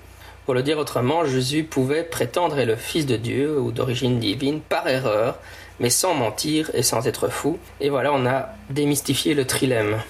Pour 0.46 0.54
le 0.54 0.64
dire 0.64 0.78
autrement, 0.78 1.24
Jésus 1.24 1.64
pouvait 1.64 2.04
prétendre 2.04 2.60
être 2.60 2.68
le 2.68 2.76
Fils 2.76 3.06
de 3.06 3.16
Dieu 3.16 3.58
ou 3.58 3.72
d'origine 3.72 4.20
divine 4.20 4.60
par 4.60 4.88
erreur, 4.88 5.38
mais 5.80 5.90
sans 5.90 6.14
mentir 6.14 6.70
et 6.74 6.84
sans 6.84 7.08
être 7.08 7.30
fou. 7.30 7.58
Et 7.80 7.90
voilà, 7.90 8.12
on 8.12 8.26
a 8.26 8.50
démystifié 8.70 9.34
le 9.34 9.46
trilemme. 9.46 10.02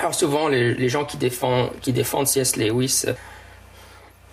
Alors 0.00 0.14
souvent, 0.14 0.48
les, 0.48 0.88
gens 0.88 1.04
qui 1.04 1.18
défendent, 1.18 1.70
qui 1.82 1.92
défendent 1.92 2.26
C.S. 2.26 2.56
Lewis, 2.56 3.04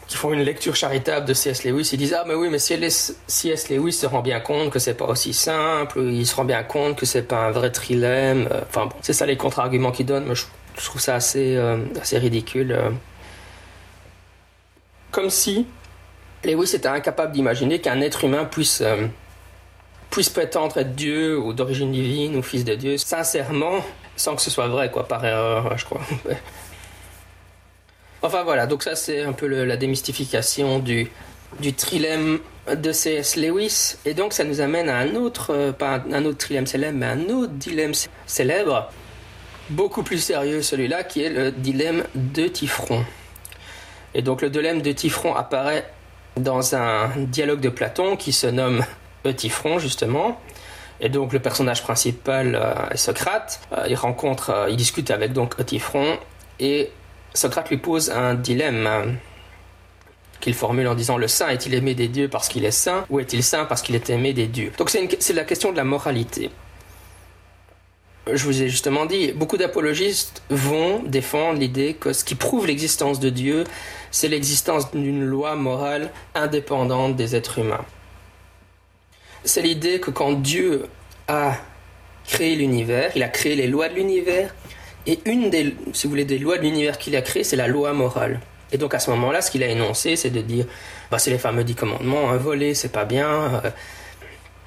qui 0.08 0.16
font 0.16 0.32
une 0.32 0.42
lecture 0.42 0.78
charitable 0.78 1.26
de 1.26 1.34
C.S. 1.34 1.66
Lewis, 1.66 1.90
ils 1.92 1.98
disent 1.98 2.16
ah 2.18 2.24
mais 2.26 2.36
oui 2.36 2.48
mais 2.50 2.58
C.S. 2.58 3.70
Lewis 3.70 3.92
se 3.92 4.06
rend 4.06 4.22
bien 4.22 4.40
compte 4.40 4.70
que 4.70 4.80
c'est 4.80 4.94
pas 4.94 5.06
aussi 5.06 5.34
simple, 5.34 6.00
il 6.00 6.26
se 6.26 6.36
rend 6.36 6.46
bien 6.46 6.64
compte 6.64 6.96
que 6.96 7.06
c'est 7.06 7.24
pas 7.24 7.48
un 7.48 7.52
vrai 7.52 7.70
trilemme. 7.70 8.48
Euh, 8.50 8.62
enfin 8.70 8.86
bon, 8.86 8.96
c'est 9.02 9.12
ça 9.12 9.26
les 9.26 9.36
contre-arguments 9.36 9.92
qu'ils 9.92 10.06
donnent. 10.06 10.26
Mais 10.26 10.36
je, 10.36 10.46
trouve 10.78 11.02
ça 11.02 11.16
assez 11.16 11.58
euh, 11.58 11.78
ridicule. 12.14 12.72
Euh. 12.72 12.90
Comme 15.12 15.30
si 15.30 15.68
Lewis 16.46 16.76
était 16.76 16.88
incapable 16.88 17.34
d'imaginer 17.34 17.82
qu'un 17.82 18.00
être 18.00 18.24
humain 18.24 18.46
puisse 18.46 18.82
puisse 20.10 20.30
prétendre 20.30 20.78
être 20.78 20.96
Dieu 20.96 21.38
ou 21.38 21.52
d'origine 21.52 21.92
divine 21.92 22.38
ou 22.38 22.42
fils 22.42 22.64
de 22.64 22.76
Dieu 22.76 22.98
sincèrement 22.98 23.84
sans 24.18 24.36
que 24.36 24.42
ce 24.42 24.50
soit 24.50 24.68
vrai 24.68 24.92
quoi 24.92 25.08
par 25.08 25.24
erreur 25.24 25.78
je 25.78 25.86
crois 25.86 26.02
Enfin 28.24 28.44
voilà, 28.44 28.66
donc 28.66 28.82
ça 28.84 28.96
c'est 28.96 29.22
un 29.22 29.32
peu 29.32 29.46
la 29.46 29.78
démystification 29.78 30.80
du, 30.80 31.08
du 31.60 31.74
trilemme 31.74 32.40
de 32.76 32.92
C.S. 32.92 33.36
Lewis. 33.36 33.98
Et 34.06 34.14
donc 34.14 34.34
ça 34.34 34.44
nous 34.44 34.60
amène 34.60 34.90
à 34.90 34.98
un 34.98 35.16
autre, 35.16 35.54
euh, 35.54 35.72
pas 35.72 36.04
un 36.12 36.26
autre 36.26 36.40
trilemme 36.40 36.66
célèbre, 36.66 36.98
mais 36.98 37.06
un 37.06 37.30
autre 37.30 37.54
dilemme 37.54 37.94
célèbre, 38.26 38.92
beaucoup 39.70 40.02
plus 40.02 40.18
sérieux 40.18 40.64
celui-là, 40.64 41.04
qui 41.04 41.24
est 41.24 41.30
le 41.30 41.52
dilemme 41.52 42.04
de 42.16 42.48
Tifron. 42.48 43.06
Et 44.16 44.24
donc 44.24 44.42
le 44.42 44.50
dilemme 44.50 44.82
de 44.82 44.92
Tifron 44.92 45.36
apparaît 45.36 45.88
dans 46.36 46.76
un 46.76 47.10
dialogue 47.18 47.60
de 47.60 47.70
Platon 47.70 48.16
qui 48.16 48.34
se 48.34 48.48
nomme 48.48 48.84
Eutyphron 49.26 49.80
justement. 49.80 50.40
Et 51.00 51.10
donc 51.10 51.34
le 51.34 51.40
personnage 51.40 51.84
principal 51.84 52.56
euh, 52.56 52.90
est 52.90 52.98
Socrate. 52.98 53.60
Euh, 53.72 53.86
il 53.90 53.96
rencontre, 53.96 54.68
il 54.70 54.76
discute 54.76 55.12
avec 55.12 55.34
donc 55.34 55.60
Eutyphron 55.60 56.18
et 56.60 56.90
Socrate 57.34 57.70
lui 57.70 57.78
pose 57.78 58.10
un 58.10 58.34
dilemme 58.34 58.88
euh, 58.88 59.12
qu'il 60.40 60.54
formule 60.54 60.88
en 60.88 60.96
disant 60.96 61.18
le 61.18 61.28
saint 61.28 61.50
est-il 61.50 61.74
aimé 61.74 61.94
des 61.94 62.08
dieux 62.08 62.30
parce 62.30 62.48
qu'il 62.48 62.66
est 62.66 62.72
saint 62.72 63.06
ou 63.10 63.20
est-il 63.20 63.44
saint 63.44 63.66
parce 63.66 63.82
qu'il 63.82 63.96
est 63.96 64.10
aimé 64.10 64.34
des 64.34 64.48
dieux? 64.48 64.72
Donc 64.78 64.90
c'est 64.90 65.34
la 65.34 65.44
question 65.44 65.72
de 65.72 65.78
la 65.78 65.84
moralité. 65.84 66.50
Je 68.34 68.44
vous 68.44 68.62
ai 68.62 68.68
justement 68.68 69.06
dit, 69.06 69.32
beaucoup 69.32 69.56
d'apologistes 69.56 70.42
vont 70.50 71.02
défendre 71.04 71.60
l'idée 71.60 71.94
que 71.94 72.12
ce 72.12 72.26
qui 72.26 72.36
prouve 72.36 72.68
l'existence 72.68 73.22
de 73.22 73.30
Dieu, 73.30 73.64
c'est 74.12 74.28
l'existence 74.28 74.92
d'une 74.92 75.24
loi 75.24 75.56
morale 75.56 76.12
indépendante 76.36 77.16
des 77.16 77.38
êtres 77.38 77.60
humains. 77.60 77.86
C'est 79.48 79.62
l'idée 79.62 80.02
que 80.02 80.12
quand 80.12 80.34
Dieu 80.34 80.88
a 81.30 81.56
créé 82.28 82.56
l'univers, 82.56 83.12
il 83.16 83.24
a 83.24 83.30
créé 83.30 83.56
les 83.56 83.68
lois 83.68 83.88
de 83.88 83.96
l'univers, 83.96 84.54
et 85.06 85.20
une 85.24 85.50
des, 85.50 85.74
si 85.94 86.06
vous 86.06 86.12
voulez, 86.12 86.26
des 86.26 86.38
lois 86.38 86.58
de 86.58 86.64
l'univers 86.64 86.98
qu'il 86.98 87.16
a 87.16 87.22
créé, 87.22 87.46
c'est 87.46 87.56
la 87.56 87.70
loi 87.70 87.94
morale. 87.94 88.42
Et 88.74 88.78
donc 88.78 88.94
à 88.94 89.00
ce 89.00 89.10
moment-là, 89.12 89.42
ce 89.42 89.50
qu'il 89.50 89.64
a 89.64 89.68
énoncé, 89.68 90.18
c'est 90.18 90.32
de 90.32 90.42
dire, 90.42 90.66
bah, 91.10 91.18
c'est 91.18 91.32
les 91.32 91.38
fameux 91.38 91.64
dix 91.64 91.76
commandements, 91.76 92.36
voler 92.36 92.76
c'est 92.76 92.92
pas 92.92 93.06
bien, 93.06 93.62
euh, 93.64 93.70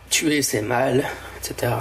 tuer 0.08 0.40
c'est 0.40 0.62
mal, 0.62 1.04
etc. 1.38 1.72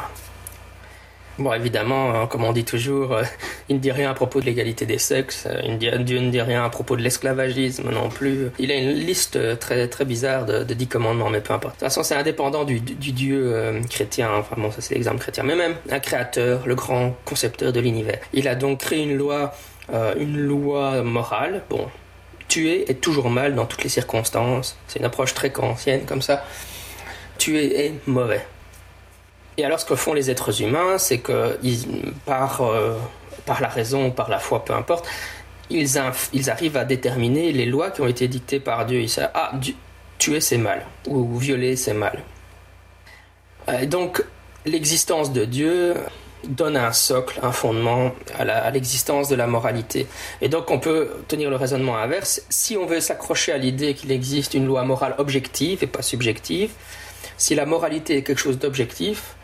Bon, 1.40 1.54
évidemment, 1.54 2.14
hein, 2.14 2.28
comme 2.28 2.44
on 2.44 2.52
dit 2.52 2.66
toujours, 2.66 3.14
euh, 3.14 3.24
il 3.70 3.78
ne 3.78 3.80
dit 3.80 3.94
rien 3.94 4.12
à 4.12 4.14
propos 4.14 4.42
de 4.42 4.46
l'égalité 4.46 4.86
des 4.86 4.98
sexes, 4.98 5.48
euh, 5.50 5.78
Dieu 5.78 6.20
ne 6.20 6.30
dit 6.30 6.42
rien 6.42 6.66
à 6.66 6.70
propos 6.70 6.98
de 6.98 7.02
l'esclavagisme 7.02 7.90
non 7.92 8.10
plus. 8.10 8.50
Il 8.60 8.72
a 8.72 8.76
une 8.76 8.92
liste 8.92 9.58
très, 9.58 9.88
très 9.88 10.04
bizarre 10.04 10.46
de, 10.46 10.66
dix 10.74 10.88
commandements, 10.88 11.30
mais 11.30 11.40
peu 11.40 11.54
importe. 11.54 11.76
De 11.76 11.80
toute 11.80 11.88
façon, 11.88 12.04
c'est 12.04 12.16
indépendant 12.16 12.66
du, 12.66 12.82
Dieu 12.82 13.54
euh, 13.56 13.82
chrétien, 13.90 14.30
enfin 14.34 14.56
bon, 14.58 14.70
ça 14.70 14.82
c'est 14.82 14.96
l'exemple 14.96 15.20
chrétien, 15.20 15.44
mais 15.44 15.56
même 15.56 15.76
un 15.90 16.00
créateur, 16.00 16.68
le 16.68 16.76
grand 16.76 17.16
concepteur 17.24 17.72
de 17.72 17.80
l'univers. 17.80 18.20
Il 18.34 18.50
a 18.50 18.56
donc 18.56 18.82
créé 18.82 19.02
une 19.02 19.16
loi, 19.16 19.54
une 20.20 20.38
loi 20.38 21.04
morale. 21.04 21.62
Bon, 21.70 21.88
tuer 22.50 22.92
est 22.92 23.00
toujours 23.00 23.30
mal 23.30 23.56
dans 23.56 23.66
toutes 23.66 23.84
les 23.84 23.90
circonstances. 23.90 24.78
C'est 24.88 25.00
une 25.00 25.06
approche 25.06 25.34
très 25.34 25.54
ancienne 25.58 26.02
comme 26.06 26.22
ça. 26.22 26.44
Tuer 27.38 27.86
est 27.86 27.94
mauvais. 28.08 28.46
Et 29.60 29.66
alors, 29.66 29.78
ce 29.78 29.86
que 29.86 29.96
font 29.96 30.14
les 30.14 30.32
êtres 30.32 30.62
humains, 30.62 30.98
c'est 30.98 31.18
que 31.18 31.60
par, 32.26 32.62
euh, 32.62 32.96
par 33.46 33.60
la 33.60 33.68
raison, 33.68 34.10
par 34.10 34.30
la 34.30 34.40
foi, 34.40 34.64
peu 34.64 34.74
importe, 34.74 35.06
ils, 35.70 36.00
ils, 36.32 36.50
arrivent 36.50 36.78
à 36.78 36.86
déterminer 36.86 37.52
les 37.52 37.66
lois 37.66 37.92
qui 37.92 38.00
ont 38.00 38.08
été 38.08 38.30
dictées 38.30 38.62
par 38.62 38.86
Dieu. 38.86 39.02
Ils 39.02 39.30
ah, 39.34 39.52
tuer 40.18 40.40
c'est 40.40 40.58
mal, 40.58 40.86
ou 41.08 41.38
violer 41.38 41.76
c'est 41.76 41.94
mal. 41.94 42.24
Et 43.82 43.86
donc, 43.86 44.24
l'existence 44.66 45.34
de 45.34 45.44
Dieu 45.44 45.94
donne 46.48 46.78
un 46.78 46.94
socle, 46.94 47.38
un 47.44 47.52
fondement 47.52 48.14
à 48.38 48.72
l'existence 48.72 49.28
de 49.28 49.36
la 49.36 49.46
moralité. 49.46 50.08
Et 50.40 50.48
donc 50.48 50.72
on 50.72 50.80
peut 50.80 51.10
tenir 51.28 51.50
le 51.50 51.58
raisonnement 51.58 51.98
inverse. 51.98 52.44
Si 52.48 52.78
on 52.78 52.86
veut 52.86 53.02
s'accrocher 53.02 53.52
à 53.52 53.58
l'idée 53.58 53.94
qu'il 53.94 54.14
existe 54.14 54.54
une 54.54 54.66
loi 54.66 54.86
morale 54.86 55.16
objective 55.18 55.84
et 55.84 55.88
pas 55.88 56.02
subjective, 56.02 56.72
si 57.36 57.56
la 57.56 57.66
moralité 57.66 58.16
est 58.16 58.24
quelque 58.24 58.40
chose 58.40 58.58
d'objectif, 58.58 59.36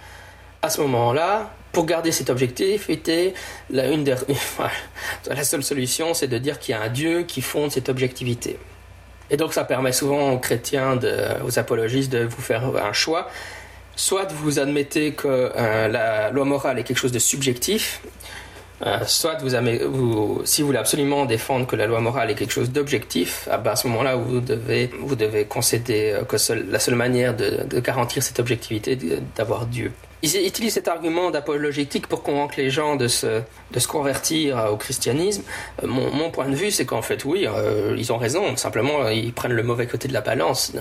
à 0.65 0.69
ce 0.69 0.81
moment-là, 0.81 1.51
pour 1.71 1.85
garder 1.85 2.11
cet 2.11 2.29
objectif, 2.29 2.89
était 2.89 3.33
la, 3.69 5.43
seule 5.43 5.63
solution, 5.63 6.13
c'est 6.13 6.27
de 6.27 6.37
dire 6.37 6.59
qu'il 6.59 6.73
y 6.73 6.77
a 6.77 6.81
un 6.81 6.89
Dieu 6.89 7.23
qui 7.23 7.41
fonde 7.41 7.71
cette 7.71 7.89
objectivité. 7.89 8.57
Et 9.29 9.37
donc 9.37 9.53
ça 9.53 9.63
permet 9.63 9.91
souvent 9.91 10.31
aux 10.31 10.39
chrétiens, 10.39 10.99
aux 11.45 11.59
apologistes, 11.59 12.11
de 12.11 12.23
vous 12.23 12.41
faire 12.41 12.63
un 12.75 12.93
choix. 12.93 13.27
Soit 13.95 14.31
vous 14.31 14.59
admettez 14.59 15.13
que 15.13 15.27
euh, 15.55 15.87
la 15.87 16.29
loi 16.29 16.45
morale 16.45 16.79
est 16.79 16.83
quelque 16.83 16.97
chose 16.97 17.13
de 17.13 17.19
subjectif, 17.19 18.01
euh, 18.85 18.99
soit 19.05 19.37
vous, 19.41 20.41
si 20.43 20.61
vous 20.61 20.67
voulez 20.67 20.77
absolument 20.77 21.25
défendre 21.25 21.65
que 21.65 21.77
la 21.77 21.87
loi 21.87 22.01
morale 22.01 22.29
est 22.29 22.35
quelque 22.35 22.51
chose 22.51 22.71
d'objectif, 22.71 23.47
ah 23.49 23.57
ben, 23.57 23.71
à 23.71 23.75
ce 23.77 23.87
moment-là, 23.87 24.15
vous 24.15 24.41
devez, 24.41 24.91
vous 24.99 25.15
concéder 25.47 26.11
euh, 26.11 26.23
que 26.25 26.35
la 26.69 26.79
seule 26.79 26.95
manière 26.95 27.35
de, 27.35 27.63
de 27.63 27.79
garantir 27.79 28.21
cette 28.21 28.39
objectivité, 28.39 28.97
d'avoir 29.35 29.65
Dieu. 29.65 29.93
Ils 30.25 30.47
utilisent 30.47 30.73
cet 30.73 30.87
argument 30.87 31.29
d'apologétique 31.31 32.07
pour 32.07 32.23
convaincre 32.23 32.55
les 32.57 32.69
gens 32.69 32.95
de 32.95 33.07
se, 33.07 33.41
de 33.71 33.79
se 33.79 33.87
convertir 33.87 34.69
au 34.71 34.77
christianisme. 34.77 35.43
Euh, 35.83 35.87
mon, 35.87 36.31
point 36.31 36.49
de 36.49 36.55
vue, 36.55 36.71
c'est 36.71 36.85
qu'en 36.85 37.01
fait, 37.01 37.25
oui, 37.25 37.47
ils 37.97 38.11
ont 38.11 38.17
raison. 38.17 38.55
Simplement, 38.57 39.07
ils 39.09 39.33
prennent 39.33 39.53
le 39.53 39.63
mauvais 39.63 39.87
côté 39.87 40.07
de 40.07 40.13
la 40.13 40.21
balance. 40.21 40.73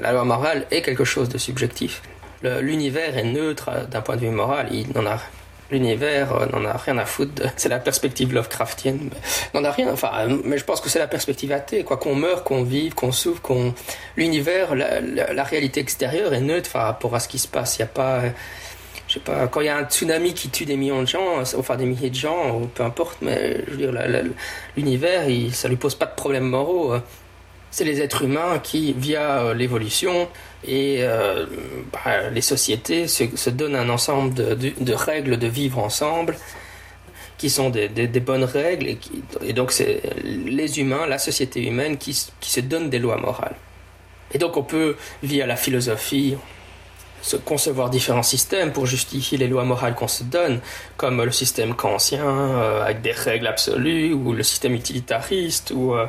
la 0.00 0.12
loi 0.12 0.24
morale 0.24 0.66
est 0.70 0.82
quelque 0.82 1.04
chose 1.04 1.28
de 1.28 1.38
subjectif. 1.38 2.02
L'univers 2.42 3.18
est 3.18 3.24
neutre 3.24 3.70
d'un 3.90 4.00
point 4.00 4.16
de 4.16 4.20
vue 4.20 4.30
moral. 4.30 4.68
Il 4.72 4.90
n'en 4.92 5.06
a 5.06 5.18
l'univers 5.70 6.34
euh, 6.34 6.46
n'en 6.46 6.64
a 6.64 6.76
rien 6.76 6.98
à 6.98 7.04
foutre. 7.04 7.42
C'est 7.56 7.68
la 7.68 7.78
perspective 7.78 8.32
Lovecraftienne. 8.32 9.10
N'en 9.54 9.64
a 9.64 9.70
rien. 9.70 9.92
Enfin, 9.92 10.10
euh, 10.18 10.38
mais 10.44 10.58
je 10.58 10.64
pense 10.64 10.80
que 10.80 10.88
c'est 10.88 10.98
la 10.98 11.08
perspective 11.08 11.52
athée. 11.52 11.84
Quoi 11.84 11.96
qu'on 11.96 12.14
meure, 12.14 12.44
qu'on 12.44 12.62
vive, 12.62 12.94
qu'on 12.94 13.12
souffre, 13.12 13.42
qu'on 13.42 13.74
l'univers, 14.16 14.74
la, 14.74 15.44
réalité 15.44 15.80
extérieure 15.80 16.34
est 16.34 16.40
neutre 16.40 16.70
par 16.70 16.84
rapport 16.84 17.14
à 17.14 17.20
ce 17.20 17.28
qui 17.28 17.38
se 17.38 17.48
passe. 17.48 17.76
Il 17.76 17.80
y 17.80 17.84
a 17.84 17.86
pas 17.86 18.22
je 19.08 19.14
sais 19.14 19.20
pas, 19.20 19.46
quand 19.48 19.62
il 19.62 19.66
y 19.66 19.70
a 19.70 19.78
un 19.78 19.84
tsunami 19.84 20.34
qui 20.34 20.50
tue 20.50 20.66
des 20.66 20.76
millions 20.76 21.00
de 21.00 21.08
gens, 21.08 21.42
enfin 21.56 21.76
des 21.76 21.86
milliers 21.86 22.10
de 22.10 22.14
gens, 22.14 22.60
peu 22.74 22.82
importe, 22.82 23.18
mais 23.22 23.64
je 23.66 23.70
veux 23.70 23.76
dire, 23.78 23.92
l'univers, 24.76 25.22
ça 25.52 25.68
lui 25.68 25.76
pose 25.76 25.94
pas 25.94 26.04
de 26.04 26.14
problèmes 26.14 26.48
moraux. 26.48 26.92
Hein. 26.92 27.02
C'est 27.70 27.84
les 27.84 28.02
êtres 28.02 28.22
humains 28.24 28.58
qui, 28.62 28.92
via 28.92 29.40
euh, 29.40 29.54
l'évolution, 29.54 30.28
et 30.66 30.98
euh, 31.00 31.46
bah, 31.92 32.28
les 32.30 32.40
sociétés 32.42 33.08
se, 33.08 33.50
donnent 33.50 33.76
un 33.76 33.88
ensemble 33.88 34.34
de, 34.34 34.92
règles 34.92 35.38
de 35.38 35.46
vivre 35.46 35.78
ensemble 35.78 36.36
qui 37.38 37.48
sont 37.48 37.70
des, 37.70 37.88
bonnes 38.20 38.44
règles 38.44 38.96
et, 39.42 39.52
donc 39.52 39.70
c'est 39.70 40.02
les 40.24 40.80
humains, 40.80 41.06
la 41.06 41.18
société 41.18 41.64
humaine 41.64 41.96
qui, 41.96 42.12
se 42.12 42.60
donnent 42.60 42.90
des 42.90 42.98
lois 42.98 43.16
morales. 43.16 43.54
Et 44.34 44.38
donc 44.38 44.56
on 44.56 44.64
peut, 44.64 44.96
via 45.22 45.46
la 45.46 45.56
philosophie, 45.56 46.36
se 47.22 47.36
concevoir 47.36 47.90
différents 47.90 48.22
systèmes 48.22 48.72
pour 48.72 48.86
justifier 48.86 49.38
les 49.38 49.48
lois 49.48 49.64
morales 49.64 49.94
qu'on 49.94 50.08
se 50.08 50.24
donne, 50.24 50.60
comme 50.96 51.22
le 51.22 51.32
système 51.32 51.74
kantien 51.74 52.24
euh, 52.24 52.82
avec 52.82 53.02
des 53.02 53.12
règles 53.12 53.46
absolues, 53.46 54.12
ou 54.12 54.32
le 54.32 54.42
système 54.42 54.74
utilitariste, 54.74 55.72
ou 55.74 55.94
euh, 55.94 56.06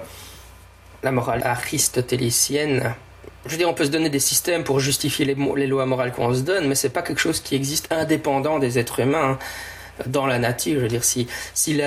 la 1.04 1.12
morale 1.12 1.42
aristotélicienne 1.44 2.96
je 3.46 3.52
veux 3.52 3.58
dire, 3.58 3.70
on 3.70 3.74
peut 3.74 3.86
se 3.86 3.90
donner 3.90 4.10
des 4.10 4.20
systèmes 4.20 4.64
pour 4.64 4.80
justifier 4.80 5.26
les, 5.26 5.68
lois 5.68 5.86
morales 5.86 6.12
qu'on 6.12 6.34
se 6.34 6.42
donne, 6.42 6.68
mais 6.68 6.76
c'est 6.76 6.90
pas 6.90 7.02
quelque 7.02 7.20
chose 7.20 7.40
qui 7.40 7.56
existe 7.56 7.92
indépendant 7.92 8.60
des 8.60 8.78
êtres 8.80 9.00
humains 9.00 9.40
hein, 9.40 10.04
dans 10.08 10.28
la 10.28 10.40
nature. 10.40 10.76
Je 10.76 10.82
veux 10.82 10.88
dire, 10.88 11.04
si, 11.04 11.28
si 11.54 11.80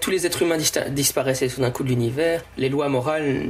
tous 0.00 0.10
les 0.10 0.26
êtres 0.26 0.42
humains 0.42 0.58
disparaissaient 0.88 1.48
sous 1.48 1.62
un 1.62 1.70
coup 1.70 1.82
de 1.84 1.88
l'univers, 1.88 2.42
les 2.56 2.68
lois 2.68 2.88
morales 2.88 3.48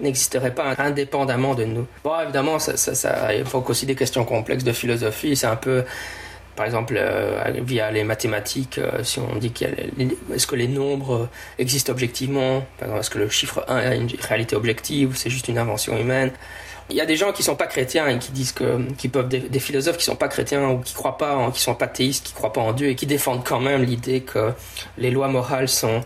n'existeraient 0.00 0.54
pas 0.54 0.74
indépendamment 0.78 1.54
de 1.54 1.64
nous. 1.64 1.86
Bon, 2.02 2.20
évidemment, 2.20 2.58
ça, 2.58 2.76
ça, 2.76 2.94
ça 2.94 3.32
évoque 3.34 3.70
aussi 3.70 3.86
des 3.86 3.94
questions 3.94 4.24
complexes 4.24 4.64
de 4.64 4.72
philosophie. 4.72 5.36
C'est 5.36 5.46
un 5.46 5.56
peu, 5.56 5.84
par 6.56 6.66
exemple, 6.66 6.94
euh, 6.96 7.52
via 7.62 7.90
les 7.90 8.04
mathématiques, 8.04 8.78
euh, 8.78 9.02
si 9.02 9.18
on 9.18 9.36
dit 9.36 9.52
est-ce 10.32 10.46
que 10.46 10.56
les 10.56 10.68
nombres 10.68 11.28
existent 11.58 11.92
objectivement, 11.92 12.64
est-ce 12.80 13.10
que 13.10 13.18
le 13.18 13.28
chiffre 13.28 13.64
1 13.68 13.76
a 13.76 13.94
une 13.94 14.08
réalité 14.20 14.56
objective 14.56 15.10
ou 15.10 15.14
c'est 15.14 15.30
juste 15.30 15.48
une 15.48 15.58
invention 15.58 15.96
humaine? 15.98 16.32
Il 16.90 16.96
y 16.96 17.00
a 17.00 17.06
des 17.06 17.16
gens 17.16 17.32
qui 17.32 17.42
sont 17.42 17.56
pas 17.56 17.66
chrétiens 17.66 18.08
et 18.08 18.18
qui 18.18 18.30
disent 18.30 18.52
que, 18.52 18.92
qui 18.98 19.08
peuvent, 19.08 19.28
des, 19.28 19.58
philosophes 19.58 19.96
qui 19.96 20.04
sont 20.04 20.16
pas 20.16 20.28
chrétiens 20.28 20.68
ou 20.68 20.80
qui 20.80 20.92
croient 20.92 21.16
pas, 21.16 21.34
en, 21.34 21.50
qui 21.50 21.62
sont 21.62 21.74
pas 21.74 21.86
théistes, 21.86 22.26
qui 22.26 22.34
croient 22.34 22.52
pas 22.52 22.60
en 22.60 22.72
Dieu 22.72 22.88
et 22.88 22.94
qui 22.94 23.06
défendent 23.06 23.42
quand 23.42 23.60
même 23.60 23.82
l'idée 23.82 24.20
que 24.20 24.52
les 24.98 25.10
lois 25.10 25.28
morales 25.28 25.68
sont, 25.68 26.02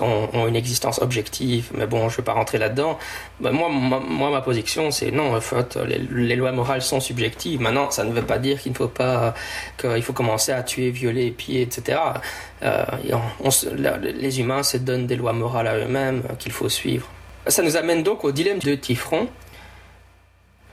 ont 0.00 0.46
une 0.46 0.56
existence 0.56 1.00
objective. 1.00 1.70
Mais 1.74 1.86
bon, 1.86 2.08
je 2.08 2.16
vais 2.18 2.22
pas 2.22 2.32
rentrer 2.32 2.58
là-dedans. 2.58 2.98
Ben, 3.40 3.50
moi, 3.50 4.30
ma, 4.30 4.40
position, 4.40 4.90
c'est 4.90 5.10
non, 5.10 5.34
en 5.34 5.40
fait, 5.40 5.76
les, 5.76 6.36
lois 6.36 6.52
morales 6.52 6.82
sont 6.82 7.00
subjectives. 7.00 7.60
Maintenant, 7.60 7.90
ça 7.90 8.04
ne 8.04 8.12
veut 8.12 8.22
pas 8.22 8.38
dire 8.38 8.60
qu'il 8.60 8.72
ne 8.72 8.76
faut 8.76 8.88
pas, 8.88 9.34
faut 10.02 10.12
commencer 10.12 10.52
à 10.52 10.62
tuer, 10.62 10.90
violer, 10.90 11.30
piller, 11.30 11.62
etc. 11.62 11.98
Euh, 12.62 12.84
les 14.00 14.40
humains 14.40 14.62
se 14.62 14.76
donnent 14.76 15.06
des 15.06 15.16
lois 15.16 15.32
morales 15.32 15.66
à 15.66 15.76
eux-mêmes 15.76 16.22
qu'il 16.38 16.52
faut 16.52 16.68
suivre. 16.68 17.08
Ça 17.46 17.62
nous 17.62 17.76
amène 17.76 18.02
donc 18.02 18.24
au 18.24 18.32
dilemme 18.32 18.58
de 18.58 18.74
Tifron, 18.74 19.28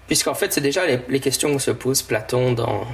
puisqu'en 0.05 0.33
fait, 0.35 0.53
c'est 0.53 0.61
déjà 0.61 0.81
les, 0.85 1.19
questions 1.19 1.55
que 1.55 1.61
se 1.61 1.71
pose 1.71 2.01
Platon 2.01 2.51
dans, 2.51 2.85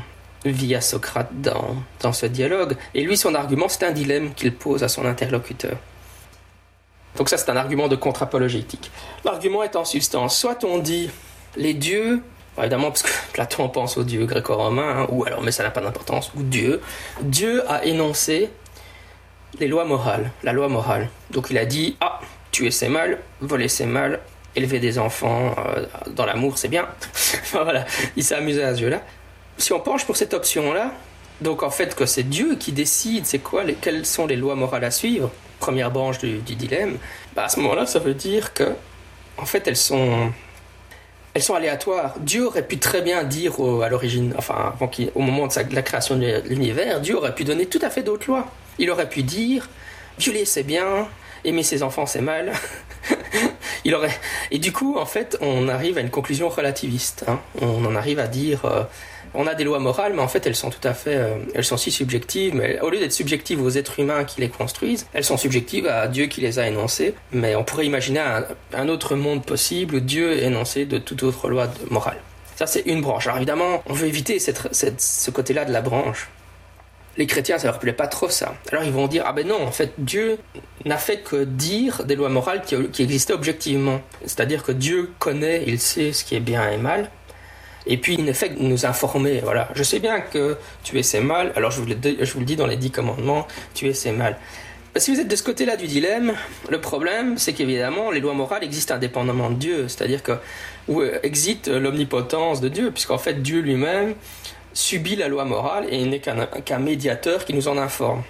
via 0.46 0.80
Socrate 0.80 1.34
dans 1.42 2.14
ce 2.14 2.28
dialogue. 2.28 2.76
Et 2.94 3.04
lui, 3.04 3.18
son 3.18 3.36
argument, 3.36 3.68
c'est 3.68 3.86
un 3.86 3.92
dilemme 3.92 4.34
qu'il 4.34 4.54
pose 4.54 4.84
à 4.84 4.88
son 4.88 5.06
interlocuteur. 5.06 5.78
Donc 7.16 7.30
ça, 7.30 7.38
c'est 7.38 7.50
un 7.50 7.58
argument 7.58 7.88
de 7.88 7.96
contre-apologétique. 7.96 8.92
L'argument 9.24 9.64
est 9.64 9.76
en 9.76 9.86
substance. 9.86 10.38
Soit 10.38 10.64
on 10.64 10.80
dit 10.80 11.10
les 11.56 11.74
dieux, 11.74 12.22
évidemment 12.58 12.90
parce 12.90 13.04
que 13.04 13.12
Platon 13.34 13.70
pense 13.70 13.98
aux 13.98 14.04
dieux 14.04 14.26
gréco-romains, 14.26 15.04
hein, 15.04 15.08
ou 15.10 15.26
alors, 15.26 15.42
mais 15.42 15.52
ça 15.52 15.64
n'a 15.64 15.72
pas 15.72 15.82
d'importance, 15.82 16.32
ou 16.36 16.44
Dieu. 16.44 16.82
Dieu 17.22 17.64
a 17.70 17.86
énoncé 17.86 18.50
les 19.60 19.68
lois 19.68 19.86
morales, 19.86 20.32
la 20.44 20.54
loi 20.54 20.68
morale. 20.68 21.10
Donc 21.32 21.48
il 21.50 21.58
a 21.58 21.66
dit, 21.66 21.98
ah, 22.02 22.20
tuer 22.52 22.72
c'est 22.72 22.90
mal, 22.90 23.20
voler 23.42 23.68
c'est 23.68 23.86
mal, 23.86 24.20
élever 24.56 24.80
des 24.80 25.00
enfants 25.00 25.56
euh, 25.58 25.86
dans 26.08 26.26
l'amour 26.26 26.58
c'est 26.58 26.68
bien. 26.68 26.88
voilà, 27.52 27.86
il 28.16 28.24
s'est 28.24 28.36
amusé 28.36 28.64
à 28.64 28.76
ce 28.76 28.82
jeu-là. 28.82 29.02
Si 29.58 29.74
on 29.74 29.80
penche 29.80 30.06
pour 30.06 30.18
cette 30.18 30.34
option-là, 30.34 30.92
donc 31.42 31.62
en 31.64 31.70
fait 31.70 31.96
que 31.96 32.06
c'est 32.06 32.24
Dieu 32.24 32.56
qui 32.56 32.72
décide 32.72 33.26
c'est 33.26 33.40
quoi, 33.40 33.64
les, 33.64 33.76
quelles 33.76 34.06
sont 34.06 34.26
les 34.26 34.36
lois 34.36 34.56
morales 34.56 34.84
à 34.84 34.92
suivre, 34.92 35.32
première 35.64 35.92
branche 35.92 36.20
du, 36.20 36.40
dilemme, 36.40 36.98
bah 37.38 37.46
à 37.46 37.50
ce 37.50 37.58
moment-là 37.62 37.86
ça 37.86 38.00
veut 38.00 38.14
dire 38.14 38.54
que 38.54 38.76
en 39.38 39.46
fait 39.46 39.66
elles 39.66 39.78
sont 39.78 40.34
elles 41.34 41.42
sont 41.42 41.54
aléatoires. 41.56 42.16
Dieu 42.20 42.46
aurait 42.48 42.68
pu 42.68 42.80
très 42.80 43.02
bien 43.02 43.24
dire 43.24 43.54
à 43.82 43.88
l'origine, 43.88 44.34
enfin 44.38 44.76
au 45.16 45.22
moment 45.22 45.48
de, 45.48 45.74
la 45.74 45.82
création 45.82 46.18
de 46.18 46.44
l'univers, 46.50 47.00
Dieu 47.00 47.16
aurait 47.16 47.34
pu 47.34 47.46
donner 47.46 47.66
tout 47.66 47.80
à 47.82 47.90
fait 47.90 48.04
d'autres 48.04 48.28
lois. 48.28 48.46
Il 48.78 48.92
aurait 48.92 49.08
pu 49.08 49.24
dire 49.24 49.70
violer 50.20 50.44
c'est 50.44 50.64
bien, 50.64 51.08
aimer 51.46 51.64
ses 51.64 51.82
enfants 51.82 52.06
c'est 52.06 52.22
mal. 52.22 52.52
il 53.86 53.96
aurait 53.96 54.20
et 54.52 54.60
du 54.60 54.74
coup 54.74 54.98
en 54.98 55.06
fait 55.06 55.38
on 55.40 55.70
arrive 55.70 55.98
à 55.98 56.02
une 56.02 56.12
conclusion 56.12 56.50
relativiste. 56.50 57.24
Hein. 57.30 57.40
On 57.62 57.86
en 57.86 57.96
arrive 57.96 58.20
à 58.20 58.28
dire 58.28 58.66
euh, 58.66 58.84
on 59.34 59.48
a 59.48 59.56
des 59.56 59.64
lois 59.64 59.80
morales 59.80 60.14
mais 60.14 60.22
en 60.22 60.28
fait 60.28 60.46
elles 60.46 60.56
sont 60.56 60.70
tout 60.70 60.86
à 60.88 60.94
fait 60.94 61.16
euh, 61.16 61.36
elles 61.54 61.66
sont 61.66 61.78
si 61.78 61.92
subjectives 61.92 62.56
mais 62.56 62.80
au 62.82 62.90
lieu 62.90 63.00
d'être 63.00 63.14
subjectives 63.14 63.62
aux 63.62 63.70
êtres 63.70 64.00
humains 64.00 64.24
qui 64.24 64.42
les 64.42 64.50
construisent 64.50 65.08
elles 65.14 65.24
sont 65.24 65.38
subjectives 65.38 65.88
à 65.88 66.08
Dieu 66.08 66.28
qui 66.28 66.42
les 66.42 66.60
a 66.60 66.68
énoncées 66.68 67.16
mais 67.32 67.56
on 67.56 67.64
pourrait 67.64 67.86
imaginer 67.86 68.22
un, 68.74 68.90
autre 68.90 69.16
monde 69.16 69.46
possible 69.46 69.96
où 69.96 70.00
Dieu 70.00 70.34
est 70.34 70.46
énoncé 70.46 70.86
de 70.86 70.98
toute 70.98 71.24
autre 71.24 71.50
loi 71.50 71.68
morale. 71.90 72.18
Ça 72.56 72.68
c'est 72.68 72.82
une 72.82 73.02
branche. 73.02 73.28
Alors 73.28 73.38
évidemment 73.38 73.82
on 73.86 73.94
veut 73.94 74.08
éviter 74.08 74.40
ce 74.40 75.32
côté-là 75.32 75.66
de 75.66 75.72
la 75.72 75.82
branche 75.82 76.30
les 77.18 77.28
chrétiens, 77.28 77.60
ça 77.60 77.68
leur 77.68 77.80
plaît 77.80 77.94
pas 77.94 78.08
trop 78.08 78.30
ça. 78.30 78.56
Alors 78.72 78.84
ils 78.84 78.92
vont 78.92 79.08
dire 79.08 79.24
ah 79.26 79.34
ben 79.34 79.48
non, 79.48 79.62
en 79.62 79.72
fait 79.72 79.94
Dieu 79.98 80.38
n'a 80.86 80.98
fait 80.98 81.20
que 81.20 81.44
dire 81.44 82.04
des 82.06 82.16
lois 82.16 82.30
morales 82.30 82.64
qui, 82.64 82.76
existaient 83.04 83.34
objectivement. 83.34 84.02
C'est-à-dire 84.22 84.64
que 84.64 84.72
Dieu 84.72 85.12
connaît, 85.20 85.64
il 85.68 85.80
sait 85.80 86.12
ce 86.12 86.24
qui 86.24 86.36
est 86.36 86.40
bien 86.40 86.70
et 86.70 86.78
mal. 86.78 87.10
Et 87.86 87.98
puis 87.98 88.16
il 88.16 88.26
ne 88.26 88.34
fait 88.34 88.50
que 88.50 88.60
nous 88.60 88.86
informer. 88.86 89.42
Voilà, 89.44 89.70
je 89.76 89.84
sais 89.84 90.00
bien 90.00 90.22
que 90.22 90.58
tu 90.84 90.98
es 90.98 91.04
c'est 91.04 91.20
mal. 91.20 91.52
Alors 91.56 91.72
je 91.72 91.82
vous, 91.82 91.88
le, 91.88 91.96
je 92.20 92.34
vous 92.34 92.40
le 92.40 92.46
dis 92.46 92.56
dans 92.56 92.68
les 92.68 92.78
dix 92.78 92.92
commandements, 92.92 93.48
tu 93.74 93.88
es 93.88 93.94
c'est 93.94 94.12
mal. 94.12 94.38
Si 94.96 95.12
vous 95.12 95.20
êtes 95.20 95.28
de 95.28 95.36
ce 95.36 95.42
côté-là 95.42 95.76
du 95.76 95.88
dilemme, 95.88 96.34
le 96.70 96.80
problème, 96.80 97.40
c'est 97.40 97.54
qu'évidemment, 97.54 98.12
les 98.12 98.20
lois 98.20 98.36
morales 98.36 98.64
existent 98.64 98.94
indépendamment 98.94 99.50
de 99.50 99.56
Dieu, 99.56 99.88
c'est-à-dire 99.88 100.22
que 100.22 100.34
où 100.88 101.02
existe 101.02 101.68
l'omnipotence 101.68 102.62
de 102.62 102.70
Dieu, 102.70 102.92
puisqu'en 102.92 103.18
fait 103.18 103.42
Dieu 103.42 103.62
lui-même 103.62 104.14
subit 104.74 105.16
la 105.16 105.28
loi 105.28 105.46
morale 105.46 105.86
et 105.90 106.06
n'est 106.06 106.20
qu'un 106.20 106.80
médiateur 106.80 107.46
qui 107.46 107.54
nous 107.54 107.68
en 107.68 107.78
informe. 107.78 108.22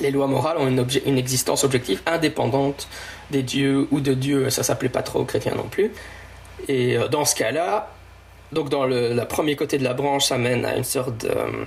Les 0.00 0.10
lois 0.10 0.26
morales 0.26 0.58
ont 0.58 0.66
une, 0.66 0.84
une, 1.06 1.18
existence 1.18 1.64
objective 1.64 2.02
indépendante 2.06 2.88
des 3.30 3.42
dieux 3.42 3.86
ou 3.90 4.00
de 4.00 4.12
Dieu, 4.14 4.50
ça 4.50 4.62
s'appelait 4.62 4.88
pas 4.88 5.02
trop 5.02 5.20
aux 5.20 5.24
chrétiens 5.24 5.54
non 5.54 5.68
plus. 5.68 5.90
Et 6.68 6.96
euh, 6.96 7.08
dans 7.08 7.24
ce 7.24 7.34
cas-là, 7.36 7.95
donc 8.52 8.68
dans 8.68 8.86
le 8.86 9.24
premier 9.28 9.56
côté 9.56 9.78
de 9.78 9.84
la 9.84 9.94
branche, 9.94 10.26
ça 10.26 10.38
mène 10.38 10.64
à 10.64 10.76
une 10.76 10.84
sorte 10.84 11.18
de 11.18 11.28
euh, 11.28 11.64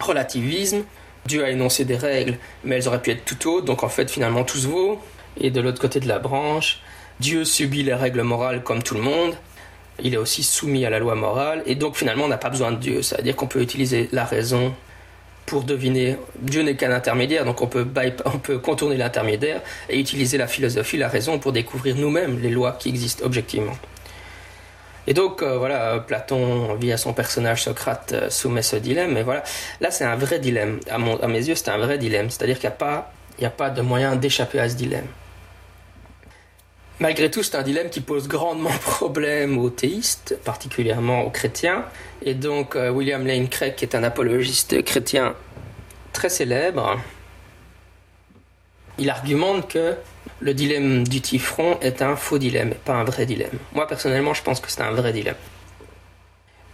relativisme. 0.00 0.84
Dieu 1.26 1.44
a 1.44 1.50
énoncé 1.50 1.84
des 1.84 1.96
règles, 1.96 2.38
mais 2.64 2.76
elles 2.76 2.88
auraient 2.88 3.02
pu 3.02 3.10
être 3.10 3.24
tout 3.24 3.50
autres, 3.50 3.66
donc 3.66 3.82
en 3.82 3.88
fait 3.88 4.10
finalement 4.10 4.44
tout 4.44 4.58
se 4.58 4.68
vaut. 4.68 5.00
Et 5.38 5.50
de 5.50 5.60
l'autre 5.60 5.80
côté 5.80 6.00
de 6.00 6.08
la 6.08 6.18
branche, 6.18 6.80
Dieu 7.20 7.44
subit 7.44 7.82
les 7.82 7.94
règles 7.94 8.22
morales 8.22 8.62
comme 8.62 8.82
tout 8.82 8.94
le 8.94 9.02
monde, 9.02 9.34
il 10.02 10.14
est 10.14 10.18
aussi 10.18 10.42
soumis 10.42 10.84
à 10.84 10.90
la 10.90 10.98
loi 10.98 11.14
morale, 11.14 11.62
et 11.66 11.74
donc 11.74 11.96
finalement 11.96 12.24
on 12.24 12.28
n'a 12.28 12.38
pas 12.38 12.50
besoin 12.50 12.72
de 12.72 12.76
Dieu. 12.76 13.02
C'est-à-dire 13.02 13.34
qu'on 13.34 13.46
peut 13.46 13.62
utiliser 13.62 14.08
la 14.12 14.24
raison 14.24 14.74
pour 15.46 15.62
deviner. 15.62 16.16
Dieu 16.40 16.62
n'est 16.62 16.76
qu'un 16.76 16.92
intermédiaire, 16.92 17.44
donc 17.44 17.62
on 17.62 17.66
peut, 17.66 17.86
on 18.24 18.38
peut 18.38 18.58
contourner 18.58 18.96
l'intermédiaire 18.96 19.62
et 19.88 19.98
utiliser 19.98 20.38
la 20.38 20.46
philosophie, 20.46 20.96
la 20.96 21.08
raison 21.08 21.38
pour 21.38 21.52
découvrir 21.52 21.96
nous-mêmes 21.96 22.40
les 22.40 22.50
lois 22.50 22.72
qui 22.72 22.88
existent 22.88 23.24
objectivement. 23.24 23.76
Et 25.06 25.14
donc 25.14 25.42
euh, 25.42 25.56
voilà, 25.58 26.00
Platon, 26.00 26.74
via 26.74 26.96
son 26.96 27.12
personnage 27.12 27.62
Socrate, 27.62 28.12
euh, 28.12 28.30
soumet 28.30 28.62
ce 28.62 28.76
dilemme. 28.76 29.16
Et 29.16 29.22
voilà, 29.22 29.44
là 29.80 29.90
c'est 29.90 30.04
un 30.04 30.16
vrai 30.16 30.38
dilemme. 30.38 30.80
À, 30.90 30.96
à 30.96 31.28
mes 31.28 31.46
yeux, 31.48 31.54
c'est 31.54 31.68
un 31.68 31.78
vrai 31.78 31.98
dilemme. 31.98 32.30
C'est-à-dire 32.30 32.58
qu'il 32.58 32.68
n'y 32.68 32.74
a, 32.74 32.78
pas, 32.78 33.12
a 33.40 33.50
pas 33.50 33.70
de 33.70 33.82
moyen 33.82 34.16
d'échapper 34.16 34.58
à 34.58 34.68
ce 34.68 34.74
dilemme. 34.74 35.06
Malgré 36.98 37.30
tout, 37.30 37.42
c'est 37.42 37.56
un 37.56 37.62
dilemme 37.62 37.90
qui 37.90 38.00
pose 38.00 38.26
grandement 38.26 38.70
problème 38.80 39.58
aux 39.58 39.70
théistes, 39.70 40.38
particulièrement 40.44 41.22
aux 41.22 41.30
chrétiens. 41.30 41.84
Et 42.22 42.34
donc, 42.34 42.74
euh, 42.74 42.90
William 42.90 43.26
Lane 43.26 43.48
Craig, 43.48 43.74
qui 43.74 43.84
est 43.84 43.94
un 43.94 44.02
apologiste 44.02 44.82
chrétien 44.82 45.34
très 46.12 46.30
célèbre, 46.30 46.98
il 48.98 49.10
argumente 49.10 49.70
que 49.70 49.94
le 50.40 50.54
dilemme 50.54 51.06
du 51.06 51.20
Tifron 51.20 51.78
est 51.80 52.02
un 52.02 52.16
faux 52.16 52.38
dilemme, 52.38 52.74
pas 52.84 52.94
un 52.94 53.04
vrai 53.04 53.26
dilemme. 53.26 53.58
Moi, 53.72 53.86
personnellement, 53.86 54.34
je 54.34 54.42
pense 54.42 54.60
que 54.60 54.70
c'est 54.70 54.82
un 54.82 54.92
vrai 54.92 55.12
dilemme 55.12 55.36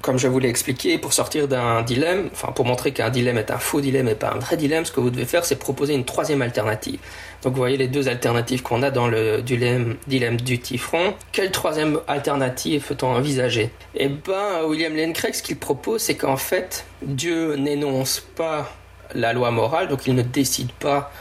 comme 0.03 0.19
je 0.19 0.29
vous 0.29 0.41
l'ai 0.41 0.49
expliqué, 0.49 0.99
pour 0.99 1.13
sortir 1.13 1.49
d'un 1.49 1.83
dilemme, 1.83 2.29
enfin 2.33 2.53
pour 2.53 2.67
montrer 2.67 2.93
qu'un 2.93 3.09
dilemme 3.09 3.39
est 3.39 3.51
un 3.51 3.59
faux 3.59 3.81
dilemme 3.81 4.09
et 4.09 4.17
pas 4.17 4.33
un 4.33 4.39
vrai 4.39 4.57
dilemme, 4.57 4.85
ce 4.85 4.91
que 4.93 5.01
vous 5.01 5.11
devez 5.11 5.25
faire, 5.25 5.45
c'est 5.45 5.57
proposer 5.57 5.95
une 5.95 6.05
troisième 6.05 6.43
alternative. 6.43 6.99
Donc 7.43 7.53
vous 7.53 7.59
voyez 7.59 7.77
les 7.77 7.89
deux 7.89 8.09
alternatives 8.09 8.63
qu'on 8.63 8.83
a 8.83 8.91
dans 8.91 9.07
le 9.07 9.41
dilemme, 9.43 9.97
dilemme 10.09 10.41
du 10.41 10.59
Tifron. 10.59 11.15
Quelle 11.31 11.53
troisième 11.53 12.01
alternative 12.09 12.85
peut-on 12.89 13.07
envisager? 13.15 13.71
Eh 13.95 14.09
ben, 14.09 14.65
William 14.67 14.95
Lane 14.95 15.13
Craig, 15.13 15.35
ce 15.35 15.43
qu'il 15.43 15.57
propose, 15.57 16.03
c'est 16.03 16.17
qu'en 16.17 16.37
fait, 16.37 16.85
Dieu 17.03 17.55
n'énonce 17.55 18.21
pas 18.21 18.73
la 19.15 19.33
loi 19.33 19.51
morale, 19.51 19.89
donc 19.89 20.07
il 20.07 20.15
ne 20.15 20.23
décide 20.23 20.73
pas 20.73 21.13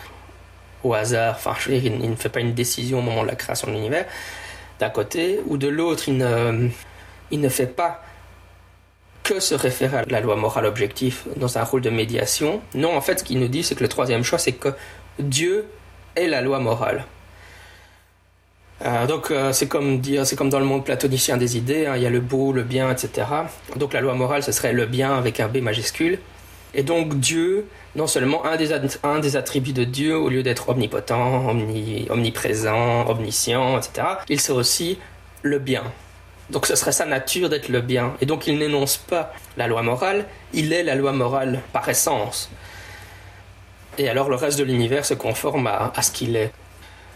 au 0.83 0.93
hasard, 0.93 1.39
il 1.69 2.09
ne 2.09 2.15
fait 2.15 2.29
pas 2.29 2.39
une 2.39 2.53
décision 2.53 2.99
au 2.99 3.01
moment 3.01 3.23
de 3.23 3.27
la 3.27 3.35
création 3.35 3.67
de 3.67 3.73
l'univers, 3.73 4.05
d'un 4.79 4.89
côté, 4.89 5.39
ou 5.47 5.57
de 5.57 5.67
l'autre, 5.67 6.03
il 6.07 6.17
ne, 6.17 6.69
il 7.29 7.39
ne 7.39 7.49
fait 7.49 7.67
pas 7.67 8.03
que 9.23 9.39
se 9.39 9.53
référer 9.53 9.97
à 9.97 10.05
la 10.07 10.19
loi 10.19 10.35
morale 10.35 10.65
objective 10.65 11.21
dans 11.37 11.57
un 11.57 11.63
rôle 11.63 11.81
de 11.81 11.89
médiation. 11.89 12.61
Non, 12.73 12.95
en 12.95 13.01
fait, 13.01 13.19
ce 13.19 13.23
qu'il 13.23 13.39
nous 13.39 13.47
dit, 13.47 13.63
c'est 13.63 13.75
que 13.75 13.83
le 13.83 13.89
troisième 13.89 14.23
choix, 14.23 14.39
c'est 14.39 14.53
que 14.53 14.69
Dieu 15.19 15.65
est 16.15 16.27
la 16.27 16.41
loi 16.41 16.59
morale. 16.59 17.05
Euh, 18.83 19.05
donc 19.05 19.29
euh, 19.29 19.53
c'est 19.53 19.67
comme 19.67 19.99
dire, 19.99 20.25
c'est 20.25 20.35
comme 20.35 20.49
dans 20.49 20.59
le 20.59 20.65
monde 20.65 20.83
platonicien 20.83 21.37
des 21.37 21.55
idées, 21.55 21.85
hein, 21.85 21.95
il 21.97 22.01
y 22.01 22.05
a 22.07 22.09
le 22.09 22.19
beau, 22.19 22.51
le 22.51 22.63
bien, 22.63 22.91
etc. 22.91 23.27
Donc 23.75 23.93
la 23.93 24.01
loi 24.01 24.15
morale, 24.15 24.41
ce 24.41 24.51
serait 24.51 24.73
le 24.73 24.87
bien 24.87 25.15
avec 25.15 25.39
un 25.39 25.47
B 25.47 25.57
majuscule. 25.57 26.17
Et 26.73 26.83
donc 26.83 27.19
Dieu, 27.19 27.67
non 27.95 28.07
seulement 28.07 28.45
un 28.45 28.55
des, 28.55 29.35
attributs 29.35 29.73
de 29.73 29.83
Dieu, 29.83 30.17
au 30.17 30.29
lieu 30.29 30.43
d'être 30.43 30.69
omnipotent, 30.69 31.49
omniprésent, 32.09 33.09
omniscient, 33.09 33.77
etc., 33.77 34.07
il 34.29 34.39
serait 34.39 34.57
aussi 34.57 34.97
le 35.41 35.59
bien. 35.59 35.83
Donc 36.49 36.65
ce 36.65 36.75
serait 36.75 36.91
sa 36.91 37.05
nature 37.05 37.49
d'être 37.49 37.69
le 37.69 37.81
bien. 37.81 38.13
Et 38.21 38.25
donc 38.25 38.47
il 38.47 38.57
n'énonce 38.57 38.97
pas 38.97 39.33
la 39.57 39.67
loi 39.67 39.81
morale, 39.81 40.25
il 40.53 40.71
est 40.73 40.83
la 40.83 40.95
loi 40.95 41.11
morale 41.11 41.61
par 41.73 41.87
essence. 41.89 42.49
Et 43.97 44.09
alors 44.09 44.29
le 44.29 44.35
reste 44.35 44.57
de 44.57 44.63
l'univers 44.63 45.05
se 45.05 45.13
conforme 45.13 45.67
à, 45.67 45.91
ce 46.01 46.11
qu'il 46.11 46.35
est. 46.35 46.51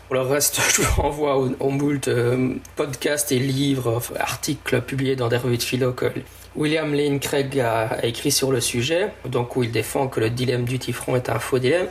Pour 0.07 0.15
le 0.15 0.21
reste, 0.21 0.59
je 0.75 0.81
vous 0.81 1.01
renvoie 1.01 1.37
au, 1.37 1.69
moult 1.69 2.07
euh, 2.07 2.55
podcasts 2.75 3.31
et 3.31 3.39
livres, 3.39 4.01
articles 4.19 4.81
publiés 4.81 5.15
dans 5.15 5.29
des 5.29 5.37
revues 5.37 5.57
de 5.57 5.63
philo 5.63 5.93
William 6.55 6.93
Lane 6.93 7.19
Craig 7.19 7.59
a, 7.59 8.03
écrit 8.03 8.31
sur 8.31 8.51
le 8.51 8.61
sujet, 8.61 9.11
donc 9.25 9.55
où 9.55 9.63
il 9.63 9.71
défend 9.71 10.07
que 10.07 10.19
le 10.19 10.29
dilemme 10.29 10.63
du 10.63 10.79
Tifron 10.79 11.15
est 11.15 11.29
un 11.29 11.39
faux 11.39 11.59
dilemme. 11.59 11.87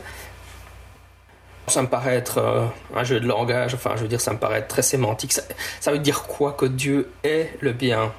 Ça 1.67 1.81
me 1.81 1.87
paraît 1.87 2.15
être 2.15 2.37
euh, 2.37 2.65
un 2.95 3.03
jeu 3.03 3.19
de 3.19 3.27
langage, 3.27 3.73
enfin 3.73 3.93
je 3.95 4.01
veux 4.01 4.07
dire 4.07 4.21
ça 4.21 4.33
me 4.33 4.37
paraît 4.37 4.59
être 4.59 4.67
très 4.67 4.83
sémantique. 4.83 5.33
Ça, 5.79 5.91
veut 5.91 5.99
dire 5.99 6.23
quoi 6.23 6.53
que 6.53 6.65
Dieu 6.65 7.09
est 7.23 7.51
le 7.59 7.73
bien, 7.73 8.13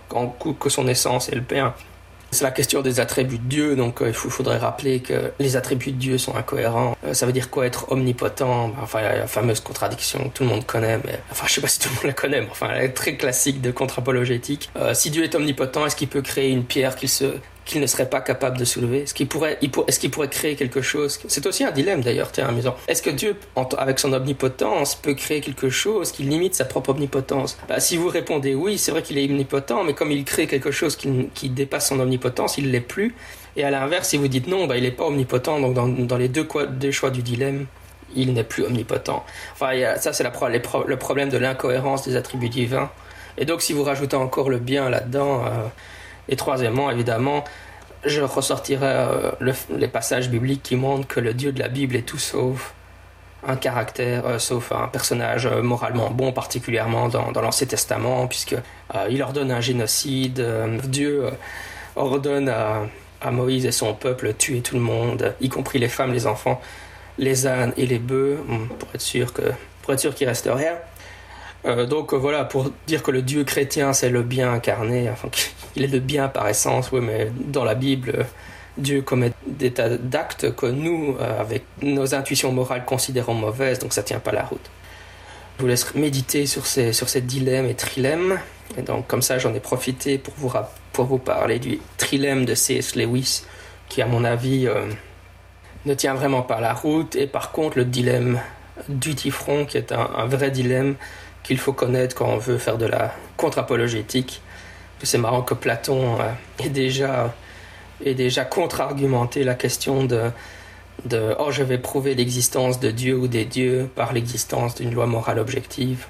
que 0.59 0.69
son 0.69 0.89
essence 0.89 1.29
est 1.29 1.37
le 1.37 1.43
bien? 1.43 1.75
C'est 2.31 2.45
la 2.45 2.51
question 2.51 2.83
des 2.83 3.01
attributs 3.01 3.39
de 3.39 3.49
Dieu, 3.49 3.77
donc 3.77 4.03
euh, 4.03 4.09
il 4.09 4.15
faudrait 4.15 4.59
rappeler 4.59 5.01
que 5.01 5.33
les 5.39 5.57
attributs 5.57 5.93
de 5.93 5.99
Dieu 5.99 6.19
sont 6.19 6.37
incohérents. 6.37 6.97
Euh, 7.05 7.15
ça 7.15 7.27
veut 7.27 7.33
dire 7.33 7.51
quoi 7.51 7.67
être 7.67 7.93
omnipotent? 7.93 8.73
Enfin, 8.83 9.01
y 9.01 9.05
a 9.05 9.19
la 9.19 9.27
fameuse 9.27 9.61
contradiction 9.61 10.29
que 10.29 10.39
tout 10.39 10.43
le 10.43 10.51
monde 10.51 10.67
connaît, 10.67 10.99
mais 11.05 11.21
enfin, 11.31 11.47
je 11.47 11.55
sais 11.55 11.61
pas 11.61 11.69
si 11.69 11.79
tout 11.79 11.89
le 11.89 11.95
monde 11.95 12.05
la 12.05 12.13
connaît, 12.13 12.41
mais 12.41 12.49
enfin, 12.51 12.69
elle 12.75 12.85
est 12.85 12.93
très 12.93 13.17
classique 13.17 13.61
de 13.61 13.71
contre-apologétique. 13.71 14.71
si 14.95 15.11
Dieu 15.11 15.25
est 15.25 15.35
omnipotent, 15.35 15.87
est-ce 15.87 15.97
qu'il 15.97 16.09
peut 16.09 16.23
créer 16.23 16.51
une 16.51 16.65
pierre 16.65 16.97
qu'il 16.97 17.09
se 17.09 17.35
qu'il 17.67 17.81
ne 17.81 17.87
serait 17.87 18.09
pas 18.09 18.21
capable 18.21 18.57
de 18.57 18.65
soulever? 18.65 19.03
Est-ce 19.03 19.13
qu'il 19.13 19.29
pourrait, 19.29 19.59
créer 20.31 20.57
quelque 20.57 20.81
chose? 20.81 21.19
C'est 21.29 21.47
aussi 21.47 21.65
un 21.65 21.73
dilemme 21.73 22.01
d'ailleurs, 22.01 22.33
tiens, 22.33 22.49
amusant. 22.49 22.77
Est-ce 22.89 23.03
que 23.03 23.11
Dieu, 23.11 23.37
avec 23.77 23.99
son 23.99 24.13
omnipotence, 24.13 24.95
peut 24.95 25.15
créer 25.15 25.41
quelque 25.43 25.69
chose 25.69 26.13
qui 26.13 26.23
limite 26.23 26.55
sa 26.55 26.65
propre 26.65 26.91
omnipotence? 26.91 27.59
Bah, 27.69 27.81
Si 27.81 27.97
vous 27.97 28.09
répondez 28.09 28.55
oui, 28.55 28.79
c'est 28.79 28.93
vrai 28.93 29.03
qu'il 29.03 29.19
est 29.19 29.29
omnipotent, 29.29 29.85
mais 29.85 29.93
comme 29.93 30.11
il 30.13 30.25
crée 30.25 30.47
quelque 30.47 30.71
chose 30.71 30.97
qui, 30.97 31.51
dépasse 31.51 31.89
son 31.89 32.01
omnipotence, 32.01 32.57
il 32.57 32.71
l'est 32.71 32.81
plus. 32.81 33.15
Et 33.57 33.65
à 33.65 33.71
l'inverse, 33.71 34.09
si 34.09 34.17
vous 34.17 34.29
dites 34.29 34.47
non, 34.47 34.67
bah, 34.67 34.77
il 34.77 34.85
n'est 34.85 34.91
pas 34.91 35.05
omnipotent, 35.05 35.61
donc 35.61 35.75
dans, 35.75 36.17
les 36.17 36.29
deux, 36.29 36.47
choix 36.93 37.11
du 37.11 37.23
dilemme, 37.23 37.67
il 38.15 38.33
n'est 38.33 38.45
plus 38.45 38.65
omnipotent. 38.65 39.25
Enfin, 39.55 39.73
ça, 39.99 40.13
c'est 40.13 40.25
le 40.25 40.97
problème 40.97 41.29
de 41.29 41.39
l'incohérence 41.39 42.07
des 42.07 42.17
attributs 42.17 42.49
divins. 42.49 42.91
Et 43.39 43.45
donc, 43.45 43.63
si 43.63 43.73
vous 43.73 43.83
rajoutez 43.83 44.17
encore 44.17 44.49
le 44.51 44.59
bien 44.59 44.89
là-dedans, 44.89 45.45
euh, 45.45 45.67
et 46.29 46.37
troisièmement, 46.37 46.91
évidemment, 46.91 47.45
je 48.05 48.23
ressortirai 48.23 48.87
euh, 48.87 49.31
les 49.77 49.89
passages 49.89 50.31
bibliques 50.31 50.63
qui 50.63 50.77
montrent 50.77 51.07
que 51.07 51.21
le 51.21 51.35
Dieu 51.35 51.53
de 51.53 51.59
la 51.59 51.69
Bible 51.69 51.97
est 51.97 52.03
tout 52.03 52.19
sauf 52.19 52.75
un 53.47 53.57
caractère, 53.57 54.27
euh, 54.27 54.39
sauf 54.39 54.73
un 54.73 54.89
personnage 54.89 55.47
euh, 55.47 55.63
moralement 55.63 56.11
bon, 56.11 56.33
particulièrement 56.33 57.09
dans, 57.09 57.31
l'Ancien 57.41 57.67
Testament, 57.67 58.27
puisque 58.27 58.57
il 59.11 59.23
ordonne 59.23 59.51
un 59.51 59.61
génocide. 59.61 60.45
Dieu 60.85 61.25
ordonne 61.97 62.49
à, 62.49 62.83
Moïse 63.31 63.67
et 63.67 63.73
son 63.73 63.93
peuple 63.93 64.29
de 64.29 64.33
tuer 64.33 64.61
tout 64.61 64.77
le 64.77 64.81
monde, 64.81 65.35
y 65.41 65.49
compris 65.49 65.81
les 65.81 65.89
femmes, 65.89 66.13
les 66.13 66.29
enfants, 66.29 66.61
les 67.19 67.49
ânes 67.49 67.73
et 67.77 67.87
les 67.87 67.99
bœufs, 67.99 68.39
pour 68.79 68.89
être 68.95 69.01
sûr 69.01 69.33
que 69.33 69.43
pour 69.83 69.91
reste 69.93 70.49
rien. 70.53 70.75
Euh, 71.67 71.87
donc 71.87 72.13
euh, 72.13 72.17
voilà, 72.17 72.45
pour 72.45 72.71
dire 72.87 73.03
que 73.03 73.11
le 73.11 73.23
Dieu 73.23 73.45
chrétien 73.45 73.93
c'est 73.93 74.09
le 74.09 74.23
bien 74.23 74.53
incarné, 74.53 75.11
enfin 75.11 75.29
il 75.77 75.85
est 75.85 75.89
le 75.89 76.01
bien 76.01 76.29
par 76.29 76.49
essence, 76.49 76.93
oui, 76.93 77.01
mais 77.03 77.31
dans 77.35 77.65
la 77.65 77.75
Bible, 77.75 78.27
Dieu 78.79 79.03
commet 79.03 79.33
des 79.47 79.73
tas 79.73 79.97
d'actes 79.97 80.55
que 80.55 80.67
nous, 80.67 81.17
euh, 81.21 81.41
avec 81.41 81.65
nos 81.83 82.15
intuitions 82.15 82.53
morales, 82.53 82.85
considérons 82.85 83.35
mauvaises, 83.35 83.79
donc 83.79 83.93
ça 83.93 84.03
tient 84.03 84.21
pas 84.21 84.33
la 84.33 84.45
route. 84.45 84.71
Je 85.57 85.63
vous 85.63 85.69
laisse 85.69 85.95
méditer 85.95 86.47
sur 86.47 86.67
ces, 86.67 86.93
sur 86.93 87.07
dilemmes 87.23 87.67
et 87.67 87.75
trilèmes. 87.75 88.39
Et 88.77 88.83
donc 88.83 89.07
comme 89.07 89.23
ça 89.23 89.39
j'en 89.39 89.55
ai 89.55 89.61
profité 89.61 90.19
pour 90.19 90.35
vous, 90.37 90.53
pour 90.93 91.07
vous 91.07 91.19
parler 91.19 91.59
du 91.59 91.81
trilemme 91.97 92.45
de 92.45 92.55
C.S. 92.55 92.95
Lewis, 92.95 93.45
qui 93.89 94.03
à 94.03 94.07
mon 94.07 94.25
avis 94.25 94.69
ne 95.87 95.95
tient 95.95 96.15
vraiment 96.15 96.43
pas 96.43 96.61
la 96.61 96.75
route, 96.75 97.17
et 97.17 97.27
par 97.27 97.53
contre 97.53 97.79
le 97.79 97.87
dilemme 97.87 98.39
du 98.91 99.15
Tifron, 99.15 99.65
qui 99.65 99.79
est 99.79 99.93
un 99.93 100.27
vrai 100.27 100.51
dilemme 100.51 100.97
qu'il 101.47 101.59
faut 101.59 101.73
connaître 101.73 102.17
quand 102.17 102.29
on 102.29 102.39
veut 102.39 102.59
faire 102.59 102.77
de 102.77 102.87
la 102.87 103.15
contre-apologétique. 103.37 104.43
C'est 105.03 105.19
marrant 105.19 105.43
que 105.43 105.55
Platon 105.55 106.19
euh, 106.21 106.65
ait 106.65 106.71
déjà, 106.71 107.35
déjà 108.05 108.45
contre-argumenté 108.45 109.45
la 109.45 109.55
question 109.55 110.05
de, 110.05 110.31
de 111.05 111.37
oh 111.39 111.51
je 111.51 111.63
vais 111.63 111.79
prouver 111.79 112.15
l'existence 112.15 112.81
de 112.81 112.91
Dieu 112.91 113.17
ou 113.17 113.29
des 113.29 113.45
dieux 113.45 113.89
par 113.95 114.13
l'existence 114.13 114.75
d'une 114.75 114.93
loi 114.93 115.07
morale 115.07 115.39
objective. 115.39 116.07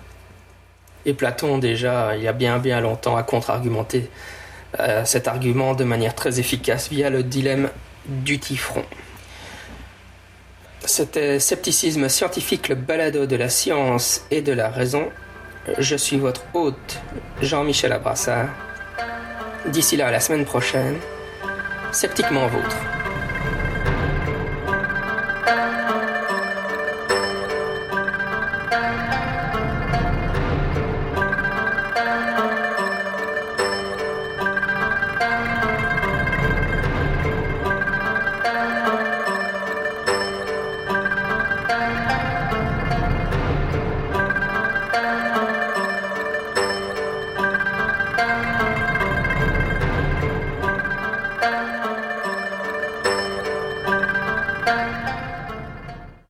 Et 1.05 1.13
Platon 1.13 1.59
déjà 1.59 2.17
il 2.17 2.23
y 2.23 2.29
a 2.29 2.33
bien 2.33 2.59
bien 2.59 2.81
longtemps 2.81 3.17
a 3.17 3.23
contre-argumenté 3.23 4.09
euh, 4.81 5.05
cet 5.05 5.29
argument 5.29 5.75
de 5.75 5.85
manière 5.85 6.15
très 6.15 6.41
efficace 6.41 6.89
via 6.89 7.11
le 7.11 7.23
dilemme 7.23 7.71
du 8.07 8.39
Tifron. 8.39 8.85
C'était 10.85 11.41
Scepticisme 11.41 12.09
scientifique, 12.09 12.69
le 12.69 12.77
balado 12.77 13.27
de 13.27 13.37
la 13.37 13.49
science 13.49 14.25
et 14.31 14.41
de 14.41 14.53
la 14.53 14.71
raison. 14.71 15.09
Je 15.79 15.97
suis 15.97 16.17
votre 16.17 16.43
hôte, 16.55 17.01
Jean-Michel 17.43 17.93
Abrassard. 17.93 18.49
D'ici 19.67 19.97
là, 19.97 20.13
la 20.13 20.21
semaine 20.21 20.45
prochaine, 20.45 20.97
sceptiquement 21.91 22.47
vôtre. 22.47 22.77